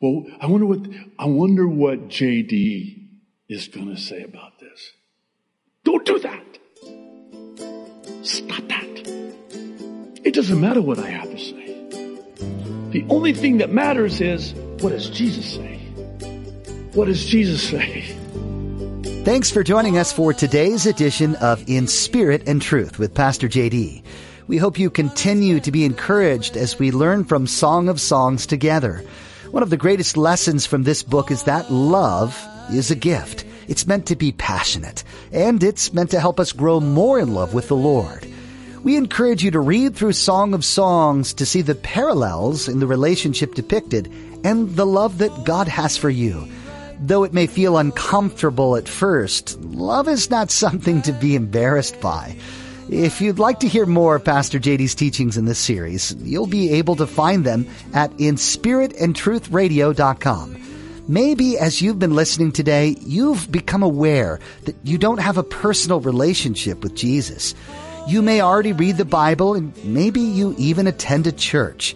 Well, 0.01 0.27
I 0.41 0.47
wonder 0.47 0.67
what, 0.67 0.81
I 1.19 1.25
wonder 1.25 1.67
what 1.67 2.09
JD 2.09 3.09
is 3.49 3.69
going 3.69 3.95
to 3.95 4.01
say 4.01 4.23
about 4.23 4.59
this. 4.61 4.93
Don't 5.85 6.05
do 6.05 6.19
that. 6.19 6.45
Stop 8.23 8.69
that. 8.69 8.85
It 10.23 10.35
doesn't 10.35 10.61
matter 10.61 10.83
what 10.83 10.99
I 10.99 11.09
have 11.09 11.31
to 11.31 11.39
say. 11.39 11.87
The 12.91 13.07
only 13.09 13.33
thing 13.33 13.59
that 13.59 13.71
matters 13.71 14.21
is 14.21 14.53
what 14.81 14.91
does 14.91 15.09
Jesus 15.09 15.55
say? 15.55 15.77
What 16.93 17.07
does 17.07 17.25
Jesus 17.25 17.63
say? 17.63 18.17
Thanks 19.27 19.51
for 19.51 19.65
joining 19.65 19.99
us 19.99 20.13
for 20.13 20.33
today's 20.33 20.87
edition 20.87 21.35
of 21.35 21.69
In 21.69 21.89
Spirit 21.89 22.45
and 22.47 22.63
Truth 22.63 23.01
with 23.01 23.13
Pastor 23.13 23.49
JD. 23.49 24.05
We 24.47 24.57
hope 24.57 24.79
you 24.79 24.89
continue 24.89 25.59
to 25.59 25.73
be 25.73 25.85
encouraged 25.85 26.57
as 26.57 26.79
we 26.79 26.93
learn 26.93 27.25
from 27.25 27.49
Song 27.49 27.89
of 27.89 28.01
Songs 28.01 28.47
together. 28.47 29.05
One 29.51 29.65
of 29.65 29.71
the 29.71 29.77
greatest 29.77 30.17
lessons 30.17 30.65
from 30.65 30.85
this 30.85 31.03
book 31.03 31.33
is 31.33 31.43
that 31.43 31.73
love 31.73 32.41
is 32.71 32.93
a 32.93 32.95
gift. 32.95 33.45
It's 33.67 33.85
meant 33.85 34.07
to 34.07 34.15
be 34.15 34.31
passionate, 34.31 35.03
and 35.33 35.61
it's 35.61 35.93
meant 35.93 36.13
to 36.13 36.21
help 36.21 36.39
us 36.39 36.53
grow 36.53 36.79
more 36.79 37.19
in 37.19 37.35
love 37.35 37.53
with 37.53 37.67
the 37.67 37.75
Lord. 37.75 38.25
We 38.85 38.97
encourage 38.97 39.43
you 39.43 39.51
to 39.51 39.59
read 39.59 39.97
through 39.97 40.13
Song 40.13 40.55
of 40.55 40.65
Songs 40.65 41.35
to 41.35 41.47
see 41.47 41.63
the 41.63 41.75
parallels 41.75 42.69
in 42.69 42.79
the 42.79 42.87
relationship 42.87 43.57
depicted 43.57 44.07
and 44.45 44.77
the 44.77 44.87
love 44.87 45.19
that 45.19 45.43
God 45.43 45.67
has 45.67 45.97
for 45.97 46.11
you. 46.11 46.49
Though 47.01 47.25
it 47.25 47.35
may 47.35 47.47
feel 47.47 47.77
uncomfortable 47.77 48.77
at 48.77 48.89
first, 48.89 49.61
love 49.61 50.09
is 50.09 50.31
not 50.31 50.51
something 50.51 51.03
to 51.03 51.13
be 51.13 51.35
embarrassed 51.35 52.01
by. 52.01 52.39
If 52.89 53.21
you'd 53.21 53.39
like 53.39 53.61
to 53.61 53.69
hear 53.69 53.85
more 53.85 54.17
of 54.17 54.25
Pastor 54.25 54.59
JD's 54.59 54.95
teachings 54.95 55.37
in 55.37 55.45
this 55.45 55.59
series, 55.59 56.15
you'll 56.21 56.47
be 56.47 56.73
able 56.75 56.97
to 56.97 57.07
find 57.07 57.45
them 57.45 57.69
at 57.93 58.11
inspiritandtruthradio.com. 58.13 60.63
Maybe 61.09 61.59
as 61.59 61.83
you've 61.83 61.99
been 61.99 62.15
listening 62.15 62.53
today, 62.53 62.97
you've 63.01 63.51
become 63.51 63.83
aware 63.83 64.39
that 64.65 64.77
you 64.83 64.99
don't 64.99 65.19
have 65.19 65.37
a 65.37 65.43
personal 65.43 66.01
relationship 66.01 66.83
with 66.83 66.95
Jesus. 66.95 67.55
You 68.09 68.23
may 68.23 68.41
already 68.41 68.73
read 68.73 68.97
the 68.97 69.05
Bible 69.05 69.55
and 69.55 69.77
maybe 69.85 70.21
you 70.21 70.55
even 70.59 70.87
attend 70.87 71.27
a 71.27 71.33
church. 71.33 71.95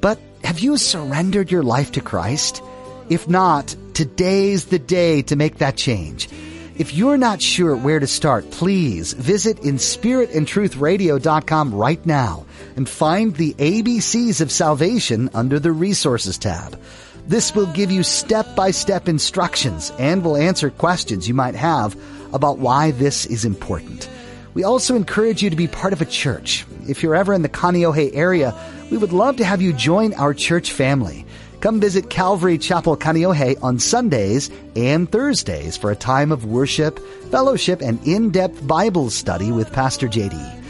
But 0.00 0.18
have 0.44 0.58
you 0.58 0.76
surrendered 0.76 1.50
your 1.50 1.62
life 1.62 1.92
to 1.92 2.00
Christ? 2.00 2.62
If 3.08 3.28
not, 3.28 3.74
today's 3.94 4.66
the 4.66 4.78
day 4.78 5.22
to 5.22 5.34
make 5.36 5.58
that 5.58 5.76
change. 5.76 6.28
If 6.76 6.94
you're 6.94 7.18
not 7.18 7.42
sure 7.42 7.76
where 7.76 8.00
to 8.00 8.06
start, 8.06 8.50
please 8.50 9.12
visit 9.12 9.58
inspiritandtruthradio.com 9.58 11.74
right 11.74 12.06
now 12.06 12.46
and 12.76 12.88
find 12.88 13.36
the 13.36 13.52
ABCs 13.54 14.40
of 14.40 14.50
salvation 14.50 15.28
under 15.34 15.58
the 15.58 15.72
resources 15.72 16.38
tab. 16.38 16.80
This 17.26 17.54
will 17.54 17.66
give 17.66 17.90
you 17.90 18.02
step-by-step 18.02 19.08
instructions 19.08 19.92
and 19.98 20.24
will 20.24 20.36
answer 20.36 20.70
questions 20.70 21.28
you 21.28 21.34
might 21.34 21.54
have 21.54 21.96
about 22.32 22.58
why 22.58 22.92
this 22.92 23.26
is 23.26 23.44
important. 23.44 24.08
We 24.54 24.64
also 24.64 24.96
encourage 24.96 25.42
you 25.42 25.50
to 25.50 25.56
be 25.56 25.68
part 25.68 25.92
of 25.92 26.00
a 26.00 26.06
church. 26.06 26.66
If 26.88 27.02
you're 27.02 27.14
ever 27.14 27.32
in 27.32 27.42
the 27.42 27.48
Kaneohe 27.48 28.10
area, 28.14 28.54
we 28.90 28.96
would 28.96 29.12
love 29.12 29.36
to 29.36 29.44
have 29.44 29.62
you 29.62 29.72
join 29.72 30.14
our 30.14 30.34
church 30.34 30.72
family. 30.72 31.24
Come 31.62 31.80
visit 31.80 32.10
Calvary 32.10 32.58
Chapel 32.58 32.96
Kaneohe 32.96 33.62
on 33.62 33.78
Sundays 33.78 34.50
and 34.74 35.08
Thursdays 35.10 35.76
for 35.76 35.92
a 35.92 35.96
time 35.96 36.32
of 36.32 36.44
worship, 36.44 36.98
fellowship, 37.30 37.80
and 37.80 38.04
in-depth 38.06 38.66
Bible 38.66 39.10
study 39.10 39.52
with 39.52 39.72
Pastor 39.72 40.08
JD. 40.08 40.64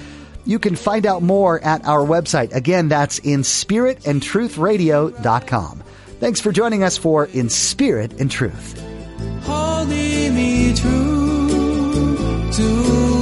You 0.44 0.58
can 0.58 0.76
find 0.76 1.06
out 1.06 1.22
more 1.22 1.64
at 1.64 1.86
our 1.86 2.04
website. 2.06 2.54
Again, 2.54 2.88
that's 2.88 3.20
in 3.20 3.40
spiritandtruthradio.com. 3.40 5.82
Thanks 6.20 6.40
for 6.40 6.52
joining 6.52 6.82
us 6.82 6.98
for 6.98 7.24
In 7.24 7.48
Spirit 7.48 8.20
and 8.20 8.30
Truth. 8.30 8.78
Me 10.32 10.72
true 10.74 12.48
to 12.52 13.21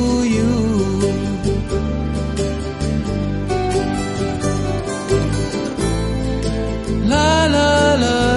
la 7.51 7.97
la 7.97 8.30